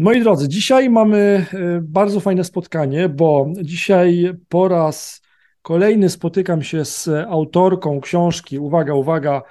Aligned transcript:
Moi 0.00 0.20
drodzy, 0.20 0.48
dzisiaj 0.48 0.90
mamy 0.90 1.18
e, 1.18 1.46
bardzo 1.82 2.20
fajne 2.20 2.44
spotkanie, 2.44 3.08
bo 3.08 3.46
dzisiaj 3.62 4.32
po 4.48 4.68
raz 4.68 5.22
kolejny 5.62 6.08
spotykam 6.08 6.62
się 6.62 6.84
z 6.84 7.08
autorką 7.28 8.00
książki. 8.00 8.58
Uwaga, 8.58 8.94
uwaga, 8.94 9.42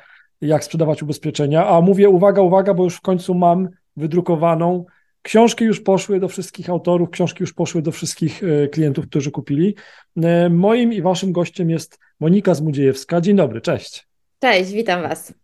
jak 0.41 0.63
sprzedawać 0.63 1.03
ubezpieczenia. 1.03 1.67
A 1.67 1.81
mówię 1.81 2.09
uwaga, 2.09 2.41
uwaga, 2.41 2.73
bo 2.73 2.83
już 2.83 2.95
w 2.95 3.01
końcu 3.01 3.33
mam 3.33 3.69
wydrukowaną. 3.97 4.85
Książki 5.21 5.65
już 5.65 5.81
poszły 5.81 6.19
do 6.19 6.27
wszystkich 6.27 6.69
autorów, 6.69 7.09
książki 7.09 7.43
już 7.43 7.53
poszły 7.53 7.81
do 7.81 7.91
wszystkich 7.91 8.41
e, 8.43 8.67
klientów, 8.67 9.07
którzy 9.07 9.31
kupili. 9.31 9.75
E, 10.17 10.49
moim 10.49 10.93
i 10.93 11.01
waszym 11.01 11.31
gościem 11.31 11.69
jest 11.69 11.99
Monika 12.19 12.53
Zmudziejewska. 12.53 13.21
Dzień 13.21 13.35
dobry, 13.35 13.61
cześć. 13.61 14.07
Cześć, 14.39 14.71
witam 14.71 15.01
was. 15.01 15.38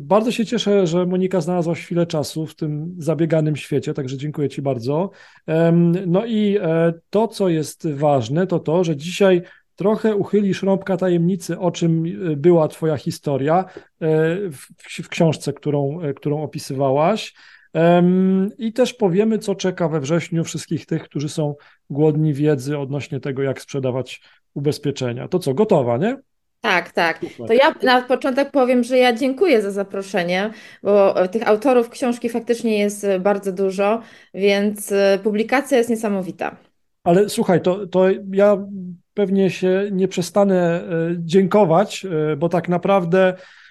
Bardzo 0.00 0.32
się 0.32 0.46
cieszę, 0.46 0.86
że 0.86 1.06
Monika 1.06 1.40
znalazła 1.40 1.74
chwilę 1.74 2.06
czasu 2.06 2.46
w 2.46 2.56
tym 2.56 2.94
zabieganym 2.98 3.56
świecie, 3.56 3.94
także 3.94 4.16
dziękuję 4.16 4.48
Ci 4.48 4.62
bardzo. 4.62 5.10
No 6.06 6.24
i 6.26 6.58
e, 6.60 6.92
to, 7.10 7.28
co 7.28 7.48
jest 7.48 7.88
ważne, 7.88 8.46
to 8.46 8.58
to, 8.58 8.84
że 8.84 8.96
dzisiaj 8.96 9.42
trochę 9.76 10.16
uchylisz 10.16 10.62
rąbka 10.62 10.96
tajemnicy, 10.96 11.58
o 11.58 11.70
czym 11.70 12.04
e, 12.04 12.36
była 12.36 12.68
Twoja 12.68 12.96
historia 12.96 13.64
e, 13.64 13.66
w, 15.02 15.08
książce, 15.08 15.52
którą, 15.52 15.98
którą 16.16 16.42
opisywałaś. 16.42 17.34
I 18.58 18.72
też 18.72 18.94
powiemy, 18.94 19.38
co 19.38 19.54
czeka 19.54 19.88
we 19.88 20.00
wrześniu 20.00 20.44
wszystkich 20.44 20.86
tych, 20.86 21.02
którzy 21.02 21.28
są 21.28 21.54
głodni 21.90 22.34
wiedzy 22.34 22.78
odnośnie 22.78 23.20
tego, 23.20 23.42
jak 23.42 23.60
sprzedawać 23.60 24.22
ubezpieczenia. 24.54 25.28
To 25.28 25.38
co, 25.38 25.54
gotowa, 25.54 25.96
nie? 25.96 26.16
Tak, 26.64 26.92
tak. 26.92 27.20
To 27.46 27.52
ja 27.52 27.74
na 27.82 28.02
początek 28.02 28.50
powiem, 28.50 28.84
że 28.84 28.98
ja 28.98 29.12
dziękuję 29.12 29.62
za 29.62 29.70
zaproszenie, 29.70 30.50
bo 30.82 31.14
tych 31.28 31.48
autorów 31.48 31.90
książki 31.90 32.28
faktycznie 32.28 32.78
jest 32.78 33.06
bardzo 33.20 33.52
dużo, 33.52 34.00
więc 34.34 34.92
e, 34.92 35.18
publikacja 35.22 35.78
jest 35.78 35.90
niesamowita. 35.90 36.56
Ale 37.04 37.28
słuchaj, 37.28 37.62
to, 37.62 37.86
to 37.86 38.06
ja 38.32 38.66
pewnie 39.14 39.50
się 39.50 39.88
nie 39.92 40.08
przestanę 40.08 40.80
e, 40.80 40.84
dziękować, 41.18 42.06
e, 42.32 42.36
bo 42.36 42.48
tak 42.48 42.68
naprawdę 42.68 43.34
E, 43.34 43.63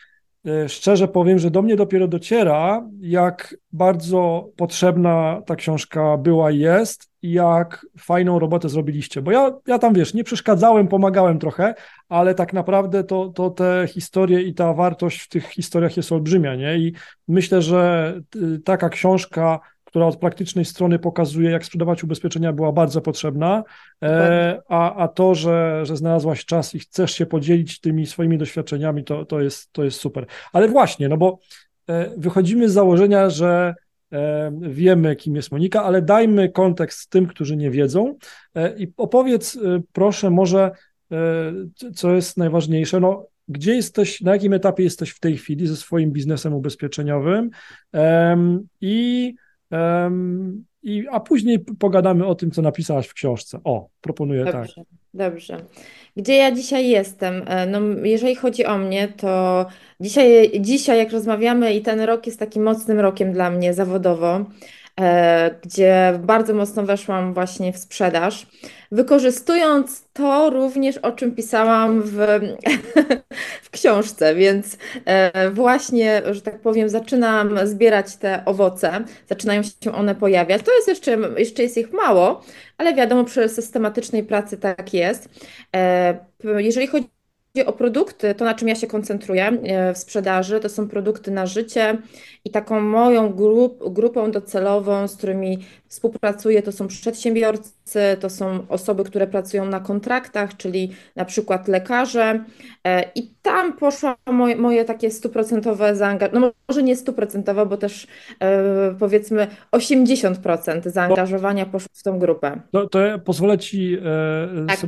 szczerze 0.67 1.08
powiem, 1.08 1.39
że 1.39 1.52
do 1.52 1.61
mnie 1.61 1.75
dopiero 1.75 2.08
dociera, 2.08 2.89
jak 2.99 3.55
bardzo 3.72 4.49
potrzebna 4.55 5.41
ta 5.45 5.55
książka 5.55 6.17
była 6.17 6.52
i 6.52 6.59
jest 6.59 7.13
jak 7.23 7.86
fajną 7.99 8.39
robotę 8.39 8.69
zrobiliście. 8.69 9.21
Bo 9.21 9.31
ja, 9.31 9.52
ja 9.67 9.80
tam, 9.80 9.94
wiesz, 9.94 10.14
nie 10.14 10.23
przeszkadzałem, 10.23 10.88
pomagałem 10.88 11.39
trochę, 11.39 11.73
ale 12.09 12.36
tak 12.36 12.53
naprawdę 12.53 13.03
to, 13.03 13.30
to 13.30 13.49
te 13.49 13.88
historie 13.88 14.41
i 14.41 14.53
ta 14.53 14.73
wartość 14.73 15.21
w 15.21 15.30
tych 15.30 15.49
historiach 15.49 15.97
jest 15.97 16.11
olbrzymia, 16.11 16.55
nie? 16.55 16.77
I 16.77 16.94
myślę, 17.27 17.61
że 17.61 18.14
y, 18.36 18.59
taka 18.59 18.89
książka 18.89 19.59
która 19.94 20.05
od 20.05 20.17
praktycznej 20.17 20.66
strony 20.66 20.99
pokazuje, 20.99 21.52
jak 21.52 21.66
sprzedawać 21.66 22.03
ubezpieczenia, 22.03 22.53
była 22.53 22.72
bardzo 22.72 23.02
potrzebna, 23.02 23.63
e, 24.03 24.61
a, 24.69 24.95
a 24.95 25.08
to, 25.08 25.36
że, 25.36 25.86
że 25.86 25.97
znalazłaś 25.97 26.45
czas 26.45 26.75
i 26.75 26.80
chcesz 26.80 27.11
się 27.11 27.25
podzielić 27.25 27.80
tymi 27.80 28.05
swoimi 28.05 28.38
doświadczeniami, 28.38 29.03
to, 29.03 29.25
to, 29.25 29.41
jest, 29.41 29.73
to 29.73 29.83
jest 29.83 29.99
super. 29.99 30.25
Ale 30.53 30.67
właśnie, 30.67 31.09
no 31.09 31.17
bo 31.17 31.39
e, 31.88 32.09
wychodzimy 32.17 32.69
z 32.69 32.73
założenia, 32.73 33.30
że 33.30 33.75
e, 34.11 34.52
wiemy, 34.61 35.16
kim 35.16 35.36
jest 35.36 35.52
Monika, 35.52 35.83
ale 35.83 36.02
dajmy 36.02 36.49
kontekst 36.49 37.09
tym, 37.09 37.27
którzy 37.27 37.58
nie 37.58 37.71
wiedzą. 37.71 38.16
I 38.77 38.88
opowiedz 38.97 39.59
proszę 39.91 40.30
może, 40.30 40.71
co 41.95 42.14
jest 42.14 42.38
najważniejsze, 42.38 42.99
no 42.99 43.27
gdzie 43.47 43.75
jesteś, 43.75 44.21
na 44.21 44.33
jakim 44.33 44.53
etapie 44.53 44.83
jesteś 44.83 45.09
w 45.09 45.19
tej 45.19 45.38
chwili 45.38 45.67
ze 45.67 45.75
swoim 45.75 46.11
biznesem 46.11 46.53
ubezpieczeniowym? 46.53 47.49
I 48.81 49.36
i, 50.83 51.07
a 51.11 51.19
później 51.19 51.59
pogadamy 51.59 52.25
o 52.25 52.35
tym, 52.35 52.52
co 52.52 52.61
napisałaś 52.61 53.07
w 53.07 53.13
książce. 53.13 53.59
O, 53.63 53.89
proponuję 54.02 54.45
dobrze, 54.45 54.73
tak. 54.75 54.85
Dobrze. 55.13 55.57
Gdzie 56.17 56.35
ja 56.35 56.52
dzisiaj 56.52 56.89
jestem? 56.89 57.43
E, 57.47 57.65
no, 57.65 57.80
jeżeli 58.03 58.36
chodzi 58.36 58.65
o 58.65 58.77
mnie, 58.77 59.08
to 59.08 59.65
dzisiaj, 59.99 60.52
dzisiaj, 60.59 60.98
jak 60.98 61.11
rozmawiamy, 61.11 61.73
i 61.73 61.81
ten 61.81 61.99
rok 62.02 62.25
jest 62.25 62.39
takim 62.39 62.64
mocnym 62.64 62.99
rokiem 62.99 63.33
dla 63.33 63.49
mnie 63.49 63.73
zawodowo. 63.73 64.45
E, 64.99 65.55
gdzie 65.64 66.20
bardzo 66.23 66.54
mocno 66.54 66.83
weszłam 66.83 67.33
właśnie 67.33 67.73
w 67.73 67.77
sprzedaż, 67.77 68.48
wykorzystując 68.92 70.08
to 70.14 70.49
również, 70.49 70.98
o 70.98 71.11
czym 71.11 71.36
pisałam 71.36 72.02
w, 72.02 72.17
w 73.64 73.70
książce, 73.70 74.36
więc 74.36 74.77
e, 75.05 75.49
właśnie, 75.49 76.21
że 76.31 76.42
tak 76.42 76.59
powiem, 76.59 76.89
zaczynam 76.89 77.67
zbierać 77.67 78.15
te 78.15 78.45
owoce, 78.45 79.04
zaczynają 79.30 79.64
się 79.64 79.93
one 79.93 80.15
pojawiać. 80.15 80.61
To 80.64 80.76
jest 80.76 80.87
jeszcze, 80.87 81.17
jeszcze 81.37 81.64
jest 81.64 81.77
ich 81.77 81.93
mało, 81.93 82.42
ale 82.77 82.93
wiadomo, 82.93 83.23
przy 83.23 83.49
systematycznej 83.49 84.23
pracy 84.23 84.58
tak 84.58 84.93
jest. 84.93 85.30
E, 85.75 86.17
jeżeli 86.43 86.87
chodzi 86.87 87.12
o 87.61 87.73
produkty, 87.73 88.36
to 88.36 88.45
na 88.45 88.53
czym 88.53 88.67
ja 88.67 88.75
się 88.75 88.87
koncentruję 88.87 89.45
e, 89.45 89.93
w 89.93 89.97
sprzedaży, 89.97 90.59
to 90.59 90.69
są 90.69 90.87
produkty 90.87 91.31
na 91.31 91.45
życie 91.45 91.97
i 92.45 92.49
taką 92.49 92.81
moją 92.81 93.33
grup, 93.33 93.93
grupą 93.93 94.31
docelową, 94.31 95.08
z 95.08 95.15
którymi 95.15 95.65
współpracuję, 95.87 96.61
to 96.61 96.71
są 96.71 96.87
przedsiębiorcy, 96.87 97.71
to 98.20 98.30
są 98.30 98.66
osoby, 98.70 99.04
które 99.04 99.27
pracują 99.27 99.66
na 99.66 99.80
kontraktach, 99.80 100.58
czyli 100.58 100.92
na 101.16 101.26
przykład 101.26 101.67
lekarze 101.67 102.44
e, 102.83 103.11
i 103.16 103.33
tam 103.42 103.73
poszło 103.73 104.16
moje, 104.32 104.55
moje 104.55 104.86
takie 104.86 105.11
stuprocentowe 105.11 105.95
zaangażowanie, 105.95 106.45
no 106.45 106.52
może 106.67 106.83
nie 106.83 106.95
stuprocentowe, 106.95 107.66
bo 107.66 107.77
też 107.77 108.08
e, 108.39 108.95
powiedzmy 108.99 109.48
80% 109.72 110.89
zaangażowania 110.89 111.66
poszło 111.66 111.89
w 111.93 112.04
tą 112.04 112.20
grupę. 112.20 112.61
To, 112.72 112.88
to 112.88 112.99
ja 112.99 113.17
pozwolę 113.17 113.58
Ci 113.58 113.98
tak. 114.67 114.80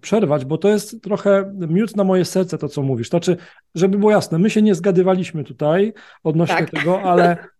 przerwać, 0.00 0.44
bo 0.44 0.58
to 0.58 0.68
jest 0.68 1.02
trochę 1.02 1.52
miód 1.68 1.96
na 1.96 2.04
moje 2.04 2.24
serce 2.24 2.58
to, 2.58 2.68
co 2.68 2.82
mówisz. 2.82 3.08
Znaczy, 3.08 3.36
żeby 3.74 3.98
było 3.98 4.10
jasne, 4.10 4.38
my 4.38 4.50
się 4.50 4.62
nie 4.62 4.74
zgadywaliśmy 4.74 5.44
tutaj 5.44 5.92
odnośnie 6.24 6.56
tak. 6.56 6.70
tego, 6.70 7.02
ale 7.02 7.30
e, 7.30 7.36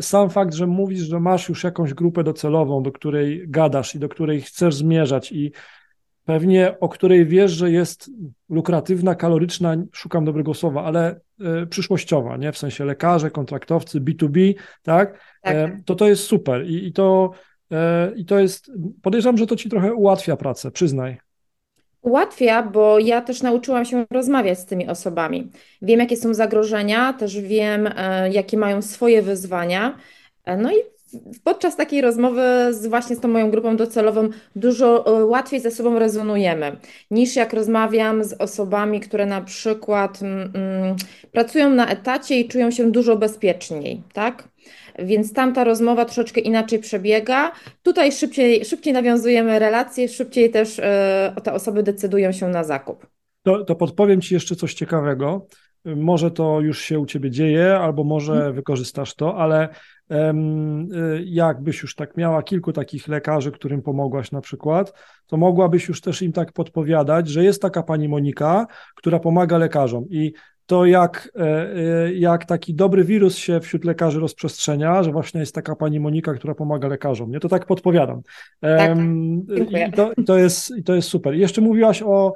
sam 0.00 0.30
fakt, 0.30 0.54
że 0.54 0.66
mówisz, 0.66 1.00
że 1.00 1.20
masz 1.20 1.48
już 1.48 1.64
jakąś 1.64 1.94
grupę 1.94 2.24
docelową, 2.24 2.82
do 2.82 2.92
której 2.92 3.44
gadasz 3.48 3.94
i 3.94 3.98
do 3.98 4.08
której 4.08 4.40
chcesz 4.40 4.74
zmierzać 4.74 5.32
i 5.32 5.52
pewnie 6.26 6.80
o 6.80 6.88
której 6.88 7.26
wiesz, 7.26 7.52
że 7.52 7.70
jest 7.70 8.10
lukratywna, 8.48 9.14
kaloryczna, 9.14 9.76
szukam 9.92 10.24
dobrego 10.24 10.54
słowa, 10.54 10.84
ale 10.84 11.20
e, 11.40 11.66
przyszłościowa, 11.66 12.36
nie? 12.36 12.52
W 12.52 12.58
sensie 12.58 12.84
lekarze, 12.84 13.30
kontraktowcy, 13.30 14.00
B2B, 14.00 14.54
tak? 14.82 15.20
tak. 15.42 15.56
E, 15.56 15.82
to 15.84 15.94
to 15.94 16.08
jest 16.08 16.24
super 16.24 16.66
i, 16.66 16.86
i 16.86 16.92
to 16.92 17.30
e, 17.72 18.12
i 18.16 18.24
to 18.24 18.38
jest, 18.38 18.70
podejrzewam, 19.02 19.38
że 19.38 19.46
to 19.46 19.56
ci 19.56 19.68
trochę 19.68 19.94
ułatwia 19.94 20.36
pracę, 20.36 20.70
przyznaj. 20.70 21.25
Ułatwia, 22.06 22.62
bo 22.62 22.98
ja 22.98 23.20
też 23.20 23.42
nauczyłam 23.42 23.84
się 23.84 24.06
rozmawiać 24.10 24.58
z 24.58 24.64
tymi 24.64 24.88
osobami. 24.88 25.50
Wiem, 25.82 26.00
jakie 26.00 26.16
są 26.16 26.34
zagrożenia, 26.34 27.12
też 27.12 27.40
wiem, 27.40 27.88
e, 27.96 28.30
jakie 28.30 28.56
mają 28.58 28.82
swoje 28.82 29.22
wyzwania. 29.22 29.98
E, 30.44 30.56
no 30.56 30.72
i 30.72 30.74
podczas 31.44 31.76
takiej 31.76 32.00
rozmowy 32.00 32.42
z, 32.70 32.86
właśnie 32.86 33.16
z 33.16 33.20
tą 33.20 33.28
moją 33.28 33.50
grupą 33.50 33.76
docelową 33.76 34.28
dużo 34.56 35.06
e, 35.06 35.24
łatwiej 35.24 35.60
ze 35.60 35.70
sobą 35.70 35.98
rezonujemy, 35.98 36.76
niż 37.10 37.36
jak 37.36 37.52
rozmawiam 37.52 38.24
z 38.24 38.32
osobami, 38.32 39.00
które 39.00 39.26
na 39.26 39.40
przykład 39.40 40.22
mm, 40.22 40.52
mm 40.54 40.96
pracują 41.32 41.70
na 41.70 41.88
etacie 41.88 42.40
i 42.40 42.48
czują 42.48 42.70
się 42.70 42.90
dużo 42.90 43.16
bezpieczniej, 43.16 44.02
tak? 44.12 44.48
Więc 44.98 45.32
tam 45.32 45.52
ta 45.52 45.64
rozmowa 45.64 46.04
troszeczkę 46.04 46.40
inaczej 46.40 46.78
przebiega. 46.78 47.52
Tutaj 47.82 48.12
szybciej, 48.12 48.64
szybciej 48.64 48.92
nawiązujemy 48.92 49.58
relacje, 49.58 50.08
szybciej 50.08 50.50
też 50.50 50.78
e, 50.78 51.34
te 51.42 51.52
osoby 51.52 51.82
decydują 51.82 52.32
się 52.32 52.48
na 52.48 52.64
zakup. 52.64 53.06
To, 53.42 53.64
to 53.64 53.74
podpowiem 53.74 54.20
Ci 54.20 54.34
jeszcze 54.34 54.56
coś 54.56 54.74
ciekawego. 54.74 55.46
Może 55.96 56.30
to 56.30 56.60
już 56.60 56.80
się 56.80 56.98
u 56.98 57.06
Ciebie 57.06 57.30
dzieje, 57.30 57.78
albo 57.78 58.04
może 58.04 58.32
hmm. 58.32 58.54
wykorzystasz 58.54 59.14
to, 59.14 59.36
ale 59.36 59.68
um, 60.08 60.88
jakbyś 61.24 61.82
już 61.82 61.94
tak 61.94 62.16
miała 62.16 62.42
kilku 62.42 62.72
takich 62.72 63.08
lekarzy, 63.08 63.52
którym 63.52 63.82
pomogłaś 63.82 64.32
na 64.32 64.40
przykład, 64.40 64.92
to 65.26 65.36
mogłabyś 65.36 65.88
już 65.88 66.00
też 66.00 66.22
im 66.22 66.32
tak 66.32 66.52
podpowiadać, 66.52 67.28
że 67.28 67.44
jest 67.44 67.62
taka 67.62 67.82
pani 67.82 68.08
Monika, 68.08 68.66
która 68.96 69.18
pomaga 69.18 69.58
lekarzom 69.58 70.04
i 70.10 70.32
to 70.66 70.86
jak, 70.86 71.32
e, 71.36 71.42
e, 71.42 72.14
jak 72.14 72.44
taki 72.44 72.74
dobry 72.74 73.04
wirus 73.04 73.36
się 73.36 73.60
wśród 73.60 73.84
lekarzy 73.84 74.20
rozprzestrzenia, 74.20 75.02
że 75.02 75.12
właśnie 75.12 75.40
jest 75.40 75.54
taka 75.54 75.76
pani 75.76 76.00
Monika, 76.00 76.34
która 76.34 76.54
pomaga 76.54 76.88
lekarzom. 76.88 77.30
Nie 77.30 77.40
to 77.40 77.48
tak 77.48 77.66
podpowiadam. 77.66 78.22
Tak, 78.60 78.98
I 79.88 79.92
to, 79.92 80.10
to, 80.26 80.38
jest, 80.38 80.72
to 80.84 80.94
jest 80.94 81.08
super. 81.08 81.34
I 81.34 81.38
jeszcze 81.38 81.60
mówiłaś 81.60 82.02
o 82.02 82.34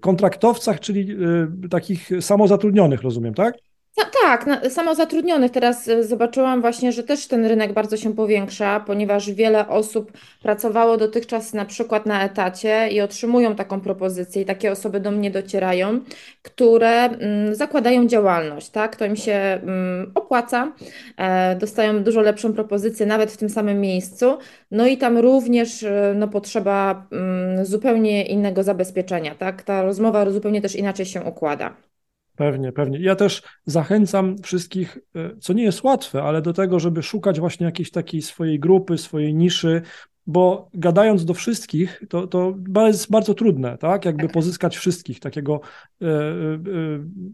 kontraktowcach, 0.00 0.80
czyli 0.80 1.16
y, 1.64 1.68
takich 1.68 2.10
samozatrudnionych, 2.20 3.02
rozumiem, 3.02 3.34
tak? 3.34 3.54
Tak, 3.94 4.46
na, 4.46 4.70
samozatrudnionych. 4.70 5.52
Teraz 5.52 5.88
e, 5.88 6.04
zobaczyłam 6.04 6.60
właśnie, 6.60 6.92
że 6.92 7.02
też 7.02 7.26
ten 7.26 7.46
rynek 7.46 7.72
bardzo 7.72 7.96
się 7.96 8.14
powiększa, 8.14 8.80
ponieważ 8.80 9.30
wiele 9.30 9.68
osób 9.68 10.12
pracowało 10.42 10.96
dotychczas 10.96 11.54
na 11.54 11.64
przykład 11.64 12.06
na 12.06 12.24
etacie 12.24 12.88
i 12.88 13.00
otrzymują 13.00 13.54
taką 13.56 13.80
propozycję 13.80 14.42
i 14.42 14.44
takie 14.44 14.72
osoby 14.72 15.00
do 15.00 15.10
mnie 15.10 15.30
docierają, 15.30 16.00
które 16.42 17.04
mm, 17.04 17.54
zakładają 17.54 18.06
działalność, 18.06 18.70
tak? 18.70 18.96
To 18.96 19.04
im 19.04 19.16
się 19.16 19.32
mm, 19.32 20.12
opłaca, 20.14 20.72
e, 21.16 21.56
dostają 21.56 22.02
dużo 22.04 22.20
lepszą 22.20 22.52
propozycję 22.52 23.06
nawet 23.06 23.32
w 23.32 23.36
tym 23.36 23.50
samym 23.50 23.80
miejscu, 23.80 24.38
no 24.70 24.86
i 24.86 24.98
tam 24.98 25.18
również 25.18 25.82
e, 25.82 26.14
no, 26.16 26.28
potrzeba 26.28 27.06
mm, 27.12 27.66
zupełnie 27.66 28.26
innego 28.26 28.62
zabezpieczenia, 28.62 29.34
tak? 29.34 29.62
Ta 29.62 29.82
rozmowa 29.82 30.30
zupełnie 30.30 30.62
też 30.62 30.76
inaczej 30.76 31.06
się 31.06 31.22
układa. 31.22 31.93
Pewnie, 32.36 32.72
pewnie. 32.72 33.00
Ja 33.00 33.16
też 33.16 33.42
zachęcam 33.66 34.38
wszystkich, 34.38 34.98
e, 35.16 35.36
co 35.40 35.52
nie 35.52 35.62
jest 35.62 35.84
łatwe, 35.84 36.22
ale 36.22 36.42
do 36.42 36.52
tego, 36.52 36.80
żeby 36.80 37.02
szukać 37.02 37.40
właśnie 37.40 37.66
jakiejś 37.66 37.90
takiej 37.90 38.22
swojej 38.22 38.60
grupy, 38.60 38.98
swojej 38.98 39.34
niszy, 39.34 39.82
bo 40.26 40.70
gadając 40.74 41.24
do 41.24 41.34
wszystkich, 41.34 42.02
to, 42.08 42.26
to 42.26 42.54
jest 42.86 43.10
bardzo 43.10 43.34
trudne, 43.34 43.78
tak? 43.78 44.04
Jakby 44.04 44.22
tak. 44.22 44.32
pozyskać 44.32 44.76
wszystkich, 44.76 45.20
takiego 45.20 45.60
e, 46.02 46.06
e, 46.06 46.60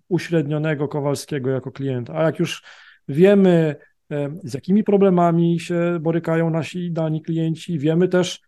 uśrednionego 0.09 0.89
Kowalskiego 0.89 1.51
jako 1.51 1.73
klienta. 1.73 2.15
A 2.15 2.23
jak 2.23 2.39
już 2.39 2.63
wiemy, 3.09 3.77
e, 4.13 4.31
z 4.45 4.55
jakimi 4.55 4.85
problemami 4.85 5.61
się 5.61 5.99
borykają 6.01 6.51
nasi 6.51 6.93
dani 6.93 7.23
klienci, 7.23 7.79
wiemy 7.79 8.09
też, 8.09 8.41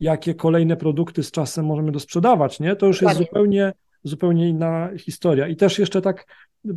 jakie 0.00 0.34
kolejne 0.34 0.76
produkty 0.76 1.22
z 1.22 1.30
czasem 1.30 1.66
możemy 1.66 1.92
dosprzedawać, 1.92 2.60
nie? 2.60 2.76
To 2.76 2.86
już 2.86 3.02
jest 3.02 3.16
zupełnie 3.16 3.72
zupełnie 4.04 4.48
inna 4.48 4.90
historia. 4.98 5.48
I 5.48 5.56
też 5.56 5.78
jeszcze 5.78 6.02
tak 6.02 6.26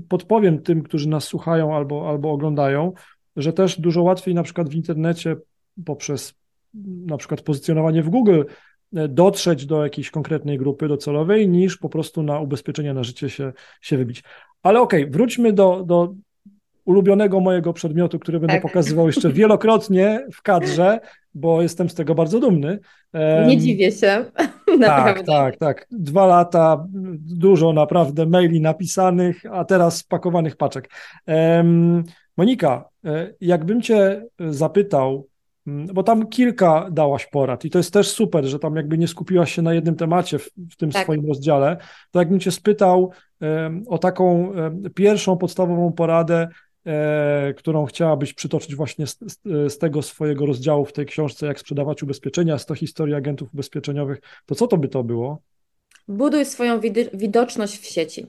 podpowiem 0.10 0.62
tym, 0.62 0.84
którzy 0.84 1.10
nas 1.10 1.24
słuchają 1.24 1.76
albo, 1.76 2.10
albo 2.10 2.32
oglądają, 2.32 2.94
że 3.36 3.54
też 3.54 3.80
dużo 3.80 4.04
łatwiej 4.04 4.36
na 4.36 4.44
przykład 4.44 4.70
w 4.70 4.76
internecie 4.76 5.36
poprzez 5.86 6.34
na 7.06 7.18
przykład 7.18 7.42
pozycjonowanie 7.42 8.04
w 8.04 8.10
Google 8.10 8.44
e, 8.96 9.08
dotrzeć 9.08 9.66
do 9.66 9.84
jakiejś 9.84 10.12
konkretnej 10.12 10.58
grupy 10.58 10.88
docelowej, 10.88 11.50
niż 11.50 11.78
po 11.78 11.90
prostu 11.90 12.24
na 12.24 12.40
ubezpieczenia 12.40 12.94
na 12.94 13.04
życie 13.04 13.30
się, 13.30 13.54
się 13.82 13.98
wybić. 13.98 14.24
Ale 14.64 14.82
okej, 14.82 15.02
okay, 15.02 15.12
wróćmy 15.12 15.54
do, 15.54 15.84
do 15.86 16.14
ulubionego 16.86 17.40
mojego 17.40 17.74
przedmiotu, 17.74 18.20
który 18.20 18.40
będę 18.40 18.54
tak. 18.54 18.62
pokazywał 18.62 19.08
jeszcze 19.08 19.32
wielokrotnie 19.34 20.28
w 20.34 20.42
kadrze, 20.42 21.00
bo 21.34 21.62
jestem 21.62 21.90
z 21.90 21.96
tego 21.96 22.16
bardzo 22.16 22.40
dumny. 22.40 22.80
Nie 23.48 23.58
dziwię 23.58 23.92
się. 23.92 24.26
Tak, 24.82 25.26
tak, 25.26 25.58
tak. 25.58 25.88
Dwa 25.92 26.26
lata, 26.26 26.88
dużo 27.20 27.74
naprawdę 27.74 28.26
maili 28.26 28.62
napisanych, 28.62 29.44
a 29.52 29.66
teraz 29.66 30.04
pakowanych 30.04 30.56
paczek. 30.56 30.90
Monika, 32.38 32.90
e, 33.06 33.34
jakbym 33.42 33.82
Cię 33.82 34.26
zapytał, 34.40 35.28
bo 35.66 36.04
tam 36.04 36.28
kilka 36.28 36.88
dałaś 36.92 37.26
porad 37.26 37.66
i 37.66 37.70
to 37.70 37.78
jest 37.78 37.94
też 37.94 38.10
super, 38.10 38.46
że 38.46 38.60
tam 38.60 38.76
jakby 38.76 38.98
nie 38.98 39.08
skupiłaś 39.08 39.56
się 39.56 39.62
na 39.62 39.74
jednym 39.74 39.96
temacie 39.96 40.40
w, 40.40 40.50
w 40.72 40.76
tym 40.76 40.92
tak. 40.92 41.04
swoim 41.04 41.28
rozdziale, 41.28 41.78
to 42.12 42.20
jakbym 42.20 42.40
Cię 42.40 42.52
spytał 42.52 43.12
o 43.88 43.98
taką 43.98 44.54
pierwszą 44.96 45.38
podstawową 45.38 45.92
poradę, 45.92 46.48
którą 47.58 47.86
chciałabyś 47.86 48.34
przytoczyć 48.34 48.76
właśnie 48.76 49.08
z, 49.08 49.18
z, 49.44 49.78
tego 49.78 50.02
swojego 50.02 50.46
rozdziału 50.46 50.86
w 50.86 50.94
tej 50.94 51.06
książce, 51.06 51.46
jak 51.46 51.60
sprzedawać 51.60 52.04
ubezpieczenia, 52.04 52.58
100 52.58 52.76
historii 52.76 53.16
agentów 53.16 53.54
ubezpieczeniowych, 53.54 54.20
to 54.46 54.56
co 54.56 54.68
to 54.68 54.78
by 54.78 54.88
to 54.88 55.04
było? 55.04 55.42
Buduj 56.08 56.46
swoją 56.46 56.80
widoczność 57.14 57.78
w 57.78 57.86
sieci. 57.86 58.26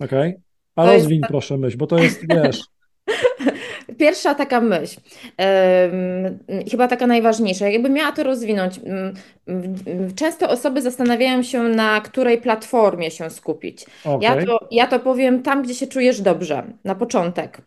Okej, 0.00 0.30
okay. 0.30 0.42
a 0.76 0.86
to 0.86 0.92
rozwiń 0.92 1.18
jest... 1.18 1.28
proszę 1.28 1.58
myśl, 1.58 1.76
bo 1.76 1.86
to 1.86 1.98
jest, 1.98 2.20
wiesz... 2.28 2.60
Pierwsza 3.98 4.34
taka 4.34 4.60
myśl, 4.60 5.00
chyba 6.70 6.88
taka 6.88 7.06
najważniejsza, 7.06 7.68
jakby 7.68 7.90
miała 7.90 8.12
to 8.12 8.22
rozwinąć. 8.22 8.80
Często 10.16 10.50
osoby 10.50 10.82
zastanawiają 10.82 11.42
się, 11.42 11.62
na 11.62 12.00
której 12.00 12.40
platformie 12.40 13.10
się 13.10 13.30
skupić. 13.30 13.86
Okay. 14.04 14.18
Ja, 14.22 14.46
to, 14.46 14.68
ja 14.70 14.86
to 14.86 15.00
powiem 15.00 15.42
tam, 15.42 15.62
gdzie 15.62 15.74
się 15.74 15.86
czujesz 15.86 16.20
dobrze, 16.20 16.62
na 16.84 16.94
początek. 16.94 17.62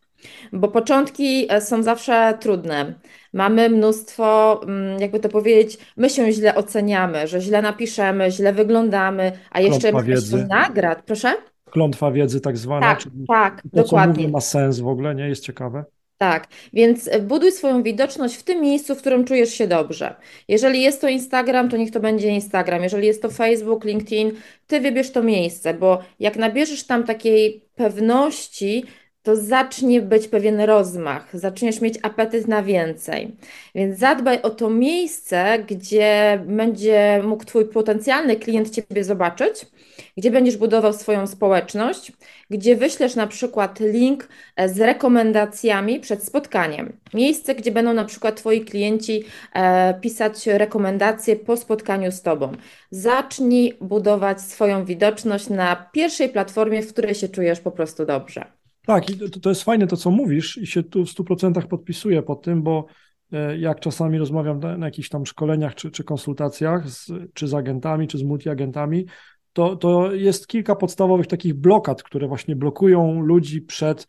Bo 0.54 0.68
początki 0.68 1.48
e, 1.50 1.62
są 1.62 1.84
zawsze 1.84 2.38
trudne. 2.40 2.94
Mamy 3.34 3.70
mnóstwo, 3.70 4.60
mm, 4.64 5.00
jakby 5.00 5.20
to 5.20 5.30
powiedzieć, 5.30 5.78
my 5.98 6.10
się 6.10 6.32
źle 6.32 6.56
oceniamy, 6.56 7.28
że 7.28 7.42
źle 7.42 7.62
napiszemy, 7.62 8.32
źle 8.32 8.54
wyglądamy, 8.54 9.32
a 9.52 9.62
jeszcze 9.62 10.04
wiedzy. 10.04 10.48
nagrad, 10.50 11.04
proszę? 11.06 11.34
Klątwa 11.72 12.12
wiedzy 12.12 12.42
tak 12.42 12.58
zwana, 12.58 12.86
tak, 12.86 13.00
czyli 13.00 13.26
tak, 13.28 13.62
to, 13.62 13.70
dokładnie. 13.74 14.16
co 14.16 14.22
mówię, 14.22 14.32
ma 14.32 14.42
sens 14.42 14.80
w 14.80 14.88
ogóle, 14.88 15.16
nie? 15.16 15.30
Jest 15.30 15.44
ciekawe. 15.44 15.86
Tak, 16.18 16.48
więc 16.74 17.08
e, 17.08 17.20
buduj 17.20 17.52
swoją 17.52 17.84
widoczność 17.84 18.36
w 18.36 18.44
tym 18.44 18.62
miejscu, 18.62 18.96
w 18.96 19.00
którym 19.00 19.26
czujesz 19.26 19.50
się 19.50 19.68
dobrze. 19.68 20.16
Jeżeli 20.48 20.82
jest 20.82 21.02
to 21.02 21.08
Instagram, 21.08 21.70
to 21.70 21.78
niech 21.78 21.92
to 21.92 22.00
będzie 22.00 22.28
Instagram. 22.28 22.84
Jeżeli 22.84 23.08
jest 23.08 23.22
to 23.22 23.30
Facebook, 23.30 23.86
LinkedIn, 23.86 24.32
ty 24.68 24.82
wybierz 24.82 25.12
to 25.12 25.24
miejsce, 25.24 25.74
bo 25.74 26.00
jak 26.20 26.38
nabierzesz 26.38 26.84
tam 26.84 27.04
takiej 27.04 27.66
pewności, 27.76 28.86
to 29.26 29.36
zacznie 29.36 30.02
być 30.02 30.28
pewien 30.28 30.62
rozmach, 30.62 31.30
zaczniesz 31.34 31.82
mieć 31.82 32.00
apetyt 32.02 32.48
na 32.48 32.64
więcej. 32.64 33.36
Więc 33.76 34.00
zadbaj 34.00 34.42
o 34.42 34.50
to 34.50 34.70
miejsce, 34.70 35.60
gdzie 35.68 36.44
będzie 36.48 37.22
mógł 37.24 37.46
Twój 37.46 37.66
potencjalny 37.66 38.36
klient 38.36 38.70
Ciebie 38.70 39.04
zobaczyć, 39.04 39.66
gdzie 40.18 40.32
będziesz 40.32 40.58
budował 40.58 40.94
swoją 40.94 41.28
społeczność, 41.28 42.12
gdzie 42.50 42.76
wyślesz 42.76 43.16
na 43.16 43.28
przykład 43.28 43.80
link 43.80 44.28
e, 44.56 44.70
z 44.70 44.80
rekomendacjami 44.80 46.00
przed 46.00 46.24
spotkaniem. 46.24 46.94
Miejsce, 47.14 47.56
gdzie 47.56 47.72
będą 47.72 47.94
na 47.94 48.06
przykład 48.06 48.36
Twoi 48.36 48.62
klienci 48.62 49.24
e, 49.54 49.94
pisać 50.02 50.48
rekomendacje 50.48 51.36
po 51.36 51.58
spotkaniu 51.58 52.12
z 52.12 52.22
Tobą. 52.22 52.52
Zacznij 52.92 53.78
budować 53.82 54.42
swoją 54.42 54.86
widoczność 54.86 55.50
na 55.50 55.90
pierwszej 55.92 56.30
platformie, 56.30 56.82
w 56.82 56.94
której 56.94 57.16
się 57.16 57.30
czujesz 57.30 57.60
po 57.60 57.72
prostu 57.72 58.06
dobrze. 58.06 58.65
Tak, 58.88 59.06
to, 59.32 59.40
to 59.40 59.50
jest 59.50 59.64
fajne 59.64 59.88
to, 59.88 59.98
co 59.98 60.12
mówisz 60.12 60.58
i 60.58 60.68
się 60.68 60.84
tu 60.84 61.06
w 61.06 61.10
100% 61.10 61.68
podpisuję 61.68 62.24
pod 62.24 62.42
tym, 62.42 62.64
bo 62.64 62.86
e, 63.32 63.58
jak 63.58 63.80
czasami 63.80 64.18
rozmawiam 64.18 64.60
na, 64.60 64.78
na 64.78 64.86
jakichś 64.86 65.10
tam 65.10 65.26
szkoleniach 65.26 65.76
czy, 65.76 65.92
czy 65.92 66.04
konsultacjach, 66.04 66.90
z, 66.90 67.12
czy 67.34 67.48
z 67.48 67.54
agentami, 67.54 68.08
czy 68.08 68.18
z 68.18 68.24
multiagentami, 68.24 69.06
to, 69.54 69.76
to 69.76 70.14
jest 70.14 70.48
kilka 70.48 70.76
podstawowych 70.76 71.28
takich 71.28 71.54
blokad, 71.54 72.04
które 72.04 72.28
właśnie 72.28 72.56
blokują 72.56 73.22
ludzi 73.22 73.62
przed, 73.62 74.08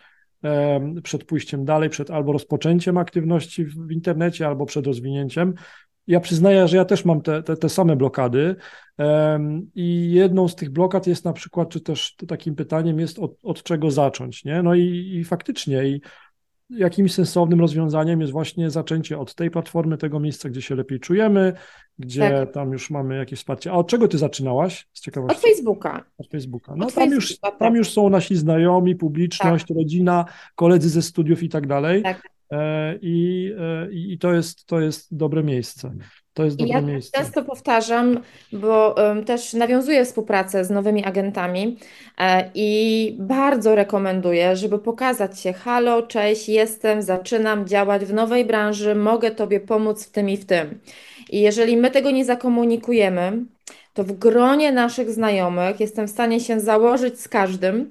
przed 1.03 1.25
pójściem 1.25 1.65
dalej, 1.65 1.91
przed 1.91 2.11
albo 2.11 2.33
rozpoczęciem 2.33 2.99
aktywności 2.99 3.65
w, 3.65 3.87
w 3.87 3.93
internecie, 3.93 4.47
albo 4.47 4.67
przed 4.67 4.87
rozwinięciem. 4.87 5.55
Ja 6.07 6.21
przyznaję, 6.21 6.69
że 6.69 6.77
ja 6.77 6.85
też 6.85 7.05
mam 7.05 7.21
te, 7.21 7.43
te, 7.43 7.57
te 7.57 7.69
same 7.69 7.97
blokady 7.97 8.57
i 9.75 10.11
jedną 10.11 10.49
z 10.49 10.55
tych 10.55 10.71
blokad 10.71 11.07
jest 11.07 11.25
na 11.25 11.33
przykład, 11.33 11.69
czy 11.69 11.81
też 11.81 12.17
takim 12.29 12.55
pytaniem 12.55 13.01
jest 13.01 13.19
od, 13.19 13.37
od 13.43 13.63
czego 13.63 13.91
zacząć, 13.91 14.45
nie? 14.45 14.63
No 14.63 14.75
i, 14.75 15.13
i 15.15 15.25
faktycznie 15.25 15.85
i 15.85 16.01
jakimś 16.71 17.15
sensownym 17.15 17.61
rozwiązaniem 17.61 18.21
jest 18.21 18.33
właśnie 18.33 18.71
zaczęcie 18.71 19.19
od 19.19 19.35
tej 19.35 19.51
platformy, 19.51 19.99
tego 19.99 20.21
miejsca, 20.21 20.49
gdzie 20.49 20.63
się 20.63 20.75
lepiej 20.75 21.01
czujemy, 21.01 21.53
gdzie 21.99 22.31
tak. 22.31 22.53
tam 22.53 22.73
już 22.73 22.91
mamy 22.91 23.17
jakieś 23.17 23.39
wsparcie. 23.39 23.73
A 23.73 23.75
od 23.75 23.89
czego 23.89 24.09
ty 24.09 24.19
zaczynałaś 24.19 24.89
z 24.93 25.01
ciekawości? 25.01 25.37
Od 25.37 25.43
Facebooka. 25.43 26.05
Od 26.19 26.29
Facebooka. 26.29 26.75
No 26.77 26.87
od 26.87 26.95
tam, 26.95 27.05
Facebooka, 27.05 27.15
już, 27.15 27.39
tak. 27.39 27.59
tam 27.59 27.77
już 27.77 27.91
są 27.91 28.09
nasi 28.09 28.37
znajomi, 28.37 28.97
publiczność, 28.97 29.67
tak. 29.67 29.77
rodzina, 29.77 30.25
koledzy 30.55 30.91
ze 30.91 31.03
studiów 31.03 31.43
i 31.43 31.49
tak 31.49 31.67
dalej. 31.67 32.03
Tak. 32.03 32.36
E, 32.51 32.95
I, 33.03 33.53
e, 33.59 33.93
I 33.93 34.19
to 34.19 34.33
jest, 34.33 34.67
to 34.67 34.81
jest 34.81 35.17
dobre 35.17 35.43
miejsce. 35.43 35.93
To 36.33 36.45
jest 36.45 36.57
dobre 36.57 36.75
ja 36.75 36.81
miejsce. 36.81 37.19
często 37.19 37.45
powtarzam, 37.45 38.21
bo 38.53 38.95
też 39.27 39.53
nawiązuję 39.53 40.05
współpracę 40.05 40.65
z 40.65 40.71
nowymi 40.71 41.05
agentami 41.05 41.79
e, 42.19 42.51
i 42.55 43.17
bardzo 43.21 43.75
rekomenduję, 43.75 44.57
żeby 44.57 44.79
pokazać 44.79 45.41
się, 45.41 45.53
halo, 45.53 46.03
cześć, 46.03 46.49
jestem, 46.49 47.03
zaczynam 47.03 47.67
działać 47.67 48.05
w 48.05 48.13
nowej 48.13 48.45
branży, 48.45 48.95
mogę 48.95 49.31
Tobie 49.31 49.61
pomóc 49.61 50.07
w 50.07 50.11
tym 50.11 50.31
i 50.31 50.37
w 50.37 50.47
tym. 50.47 50.81
I 51.31 51.41
jeżeli 51.41 51.77
my 51.77 51.91
tego 51.91 52.11
nie 52.11 52.25
zakomunikujemy, 52.25 53.45
to 53.97 54.05
w 54.05 54.13
gronie 54.13 54.73
naszych 54.73 55.11
znajomych 55.11 55.81
jestem 55.81 56.07
w 56.07 56.11
stanie 56.11 56.41
się 56.41 56.61
założyć 56.61 57.21
z 57.21 57.29
każdym. 57.29 57.89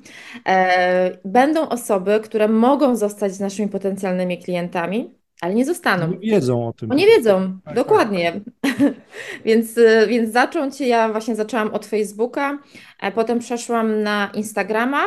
E, 0.47 1.17
będą 1.25 1.69
osoby, 1.69 2.19
które 2.23 2.47
mogą 2.47 2.95
zostać 2.95 3.33
z 3.33 3.39
naszymi 3.39 3.69
potencjalnymi 3.69 4.37
klientami, 4.37 5.09
ale 5.41 5.53
nie 5.53 5.65
zostaną. 5.65 6.09
Nie 6.09 6.31
wiedzą 6.31 6.67
o 6.67 6.73
tym. 6.73 6.89
Bo 6.89 6.95
nie 6.95 7.05
wiedzą, 7.05 7.41
tak, 7.41 7.65
tak. 7.65 7.75
dokładnie. 7.75 8.41
Tak. 8.61 8.73
więc, 9.45 9.77
e, 9.77 10.07
więc 10.07 10.31
zacząć, 10.31 10.81
ja 10.81 11.09
właśnie 11.09 11.35
zaczęłam 11.35 11.73
od 11.73 11.85
Facebooka, 11.85 12.59
e, 13.01 13.11
potem 13.11 13.39
przeszłam 13.39 14.03
na 14.03 14.31
Instagrama, 14.33 15.03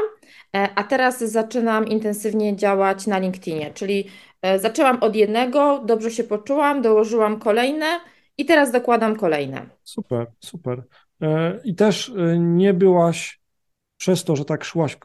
e, 0.57 0.69
a 0.75 0.85
teraz 0.85 1.19
zaczynam 1.19 1.89
intensywnie 1.89 2.57
działać 2.57 3.07
na 3.07 3.19
LinkedInie, 3.19 3.71
czyli 3.75 4.05
zaczęłam 4.59 4.99
od 5.01 5.17
jednego, 5.17 5.83
dobrze 5.85 6.11
się 6.11 6.25
poczułam, 6.25 6.83
dołożyłam 6.83 7.39
kolejne 7.39 7.87
i 8.39 8.45
teraz 8.45 8.73
dokładam 8.73 9.17
kolejne. 9.17 9.67
Super, 9.85 10.27
super. 10.41 10.83
I 11.65 11.75
też 11.75 12.13
nie 12.39 12.75
byłaś 12.75 13.41
przez 13.97 14.25
to, 14.25 14.37
że 14.37 14.45
tak 14.45 14.65
szłaś 14.65 14.99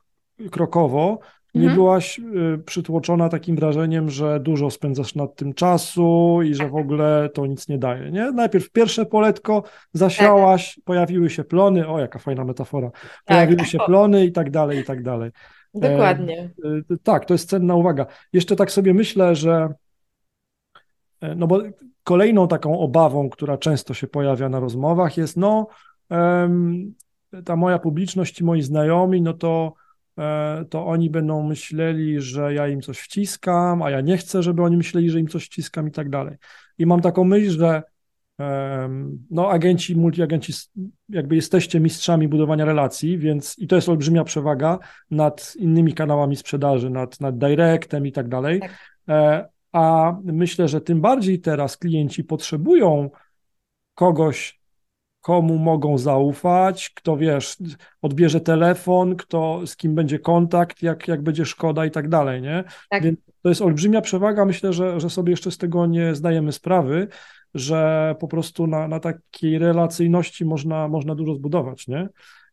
krokowo, 0.52 1.20
nie 1.56 1.62
Mhm. 1.62 1.76
byłaś 1.76 2.20
y, 2.20 2.58
przytłoczona 2.66 3.30
takim 3.30 3.56
wrażeniem, 3.56 4.10
że 4.10 4.40
dużo 4.40 4.70
spędzasz 4.70 5.16
nad 5.16 5.36
tym 5.36 5.54
czasu 5.54 6.40
i 6.44 6.54
że 6.56 6.70
w 6.70 6.76
ogóle 6.76 7.30
to 7.34 7.46
nic 7.46 7.68
nie 7.68 7.78
daje, 7.78 8.12
nie? 8.12 8.32
Najpierw 8.32 8.70
pierwsze 8.72 9.06
poletko 9.06 9.64
zasiałaś, 9.94 10.80
pojawiły 10.86 11.30
się 11.30 11.44
plony, 11.44 11.88
o 11.88 12.00
jaka 12.00 12.20
fajna 12.20 12.44
metafora, 12.46 12.92
pojawiły 13.26 13.66
się 13.66 13.78
O. 13.78 13.86
plony 13.86 14.26
i 14.26 14.32
tak 14.32 14.52
dalej, 14.52 14.80
i 14.80 14.84
tak 14.84 15.04
dalej. 15.04 15.32
Dokładnie. 15.74 16.50
Y, 16.92 16.98
Tak, 17.04 17.26
to 17.26 17.34
jest 17.34 17.50
cenna 17.50 17.76
uwaga. 17.76 18.06
Jeszcze 18.34 18.56
tak 18.56 18.72
sobie 18.72 18.94
myślę, 18.94 19.36
że 19.36 19.52
e, 19.54 19.74
no 21.36 21.48
bo 21.48 21.62
kolejną 22.04 22.48
taką 22.48 22.80
obawą, 22.80 23.30
która 23.30 23.58
często 23.58 23.94
się 23.94 24.08
pojawia 24.08 24.50
na 24.50 24.60
rozmowach 24.60 25.18
jest, 25.18 25.38
no 25.38 25.68
ta 27.46 27.56
moja 27.56 27.80
publiczność 27.80 28.42
i 28.42 28.44
moi 28.44 28.62
znajomi, 28.62 29.22
no 29.22 29.34
to, 29.34 29.74
e, 30.18 30.66
to 30.70 30.86
oni 30.86 31.10
będą 31.10 31.44
myśleli, 31.44 32.22
że 32.22 32.54
ja 32.54 32.68
im 32.68 32.82
coś 32.82 33.00
wciskam, 33.00 33.82
a 33.82 33.90
ja 33.90 34.02
nie 34.02 34.18
chcę, 34.18 34.44
żeby 34.44 34.64
oni 34.64 34.78
myśleli, 34.78 35.10
że 35.10 35.20
im 35.20 35.28
coś 35.28 35.46
wciskam 35.46 35.88
i 35.88 35.92
tak 35.92 36.10
dalej. 36.10 36.36
I 36.78 36.86
mam 36.86 37.02
taką 37.02 37.24
myśl, 37.24 37.50
że 37.50 37.84
no 39.32 39.50
agenci, 39.50 39.96
multiagenci, 39.96 40.54
jakby 41.10 41.36
jesteście 41.36 41.80
mistrzami 41.80 42.28
budowania 42.28 42.66
relacji, 42.66 43.18
więc 43.18 43.60
i 43.60 43.68
to 43.68 43.76
jest 43.76 43.90
olbrzymia 43.90 44.24
przewaga 44.24 44.80
nad 45.12 45.54
innymi 45.56 45.94
kanałami 45.94 46.36
sprzedaży, 46.36 46.90
nad, 46.90 47.22
nad 47.22 47.38
directem 47.38 48.08
i 48.08 48.12
tak 48.12 48.28
dalej. 48.28 48.62
A 49.74 50.16
myślę, 50.24 50.68
że 50.68 50.82
tym 50.82 51.02
bardziej 51.02 51.40
teraz 51.40 51.78
klienci 51.78 52.24
potrzebują 52.24 53.10
kogoś, 53.96 54.64
komu 55.22 55.58
mogą 55.58 55.98
zaufać, 55.98 56.90
kto 56.90 57.18
wiesz, 57.18 57.58
odbierze 58.02 58.42
telefon, 58.42 59.16
kto, 59.16 59.68
z 59.68 59.76
kim 59.76 59.96
będzie 59.96 60.20
kontakt, 60.20 60.84
jak, 60.84 61.08
jak 61.08 61.22
będzie 61.22 61.46
szkoda 61.46 61.86
i 61.86 61.92
tak 61.92 62.10
dalej, 62.10 62.42
nie? 62.42 62.64
Tak. 62.90 63.04
Więc 63.04 63.20
to 63.42 63.50
jest 63.50 63.62
olbrzymia 63.62 64.02
przewaga. 64.02 64.46
Myślę, 64.46 64.74
że, 64.74 65.00
że 65.00 65.10
sobie 65.10 65.32
jeszcze 65.32 65.52
z 65.52 65.58
tego 65.58 65.86
nie 65.86 66.16
zdajemy 66.16 66.52
sprawy, 66.52 67.08
że 67.54 68.16
po 68.20 68.28
prostu 68.28 68.68
na, 68.68 68.88
na 68.88 69.00
takiej 69.00 69.60
relacyjności 69.60 70.46
można, 70.46 70.88
można 70.88 71.16
dużo 71.16 71.36
zbudować, 71.36 71.88
nie? 71.88 72.10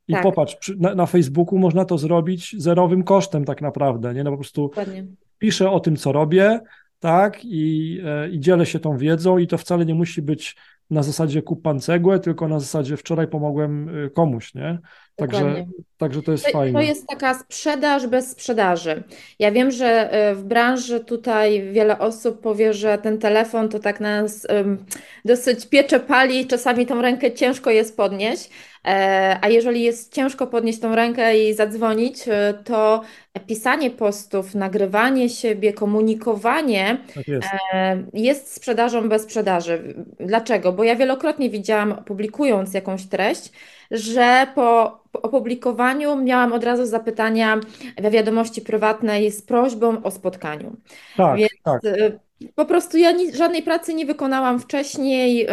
I 0.08 0.12
Tak. 0.12 0.22
popatrz, 0.22 0.72
na, 0.78 0.94
na 0.94 1.06
Facebooku 1.06 1.58
można 1.58 1.84
to 1.84 1.98
zrobić 1.98 2.54
zerowym 2.58 3.02
kosztem 3.02 3.44
tak 3.44 3.62
naprawdę, 3.62 4.14
nie? 4.14 4.24
No 4.24 4.30
po 4.30 4.36
prostu 4.36 4.62
Dokładnie. 4.62 5.06
piszę 5.38 5.70
o 5.70 5.80
tym, 5.80 5.96
co 5.96 6.12
robię, 6.12 6.60
tak, 7.00 7.44
i, 7.44 8.00
e, 8.04 8.28
i 8.30 8.40
dzielę 8.40 8.66
się 8.66 8.78
tą 8.78 8.96
wiedzą 8.96 9.38
i 9.38 9.46
to 9.46 9.58
wcale 9.58 9.86
nie 9.86 9.94
musi 9.94 10.22
być 10.22 10.56
na 10.90 11.02
zasadzie 11.02 11.42
kup 11.42 11.62
pan 11.62 11.80
cegłę, 11.80 12.20
tylko 12.20 12.48
na 12.48 12.60
zasadzie 12.60 12.96
wczoraj 12.96 13.28
pomogłem 13.28 13.88
y, 13.88 14.10
komuś, 14.10 14.54
nie? 14.54 14.78
Także, 15.20 15.38
Dokładnie. 15.38 15.66
także 15.98 16.22
to 16.22 16.32
jest 16.32 16.44
To, 16.44 16.50
fajne. 16.52 16.80
to 16.80 16.86
jest 16.86 17.06
taka 17.06 17.34
sprzedaż 17.34 18.06
bez 18.06 18.30
sprzedaży. 18.30 19.02
Ja 19.38 19.52
wiem, 19.52 19.70
że 19.70 20.12
e, 20.12 20.34
w 20.34 20.42
branży 20.44 21.00
tutaj 21.00 21.62
wiele 21.72 21.98
osób 21.98 22.40
powie, 22.40 22.74
że 22.74 22.98
ten 22.98 23.18
telefon 23.18 23.68
to 23.68 23.78
tak 23.78 24.00
nas 24.00 24.46
em, 24.48 24.84
dosyć 25.24 25.66
piecze 25.66 26.00
pali, 26.00 26.46
czasami 26.46 26.86
tą 26.86 27.02
rękę 27.02 27.32
ciężko 27.32 27.70
jest 27.70 27.96
podnieść, 27.96 28.50
E, 28.84 29.38
a 29.40 29.48
jeżeli 29.48 29.82
jest 29.82 30.14
ciężko 30.14 30.46
podnieść 30.46 30.80
tą 30.80 30.94
rękę 30.94 31.38
i 31.38 31.54
zadzwonić, 31.54 32.28
e, 32.28 32.54
to 32.64 33.02
pisanie 33.46 33.90
postów, 33.90 34.54
nagrywanie 34.54 35.28
siebie, 35.28 35.72
komunikowanie 35.72 36.98
Tak 37.14 37.28
jest. 37.28 37.48
E, 37.72 38.02
Jest 38.12 38.54
sprzedażą 38.54 39.08
bez 39.08 39.22
sprzedaży. 39.22 39.94
Dlaczego? 40.20 40.72
Bo 40.72 40.84
ja 40.84 40.96
wielokrotnie 40.96 41.50
widziałam, 41.50 42.04
publikując 42.04 42.74
jakąś 42.74 43.06
treść, 43.06 43.52
że 43.90 44.46
po 44.54 45.00
opublikowaniu 45.12 46.16
miałam 46.16 46.52
od 46.52 46.64
razu 46.64 46.86
zapytania 46.86 47.60
we 48.02 48.10
wiadomości 48.10 48.62
prywatnej 48.62 49.30
z 49.32 49.42
prośbą 49.42 50.02
o 50.02 50.10
spotkaniu. 50.10 50.76
Tak, 51.16 51.36
Więc 51.38 51.50
tak. 51.64 51.84
e, 51.84 52.18
po 52.54 52.64
prostu 52.64 52.96
ja 52.96 53.12
ni- 53.12 53.36
żadnej 53.36 53.62
pracy 53.62 53.94
nie 53.94 54.06
wykonałam 54.06 54.60
wcześniej, 54.60 55.46
e, 55.48 55.50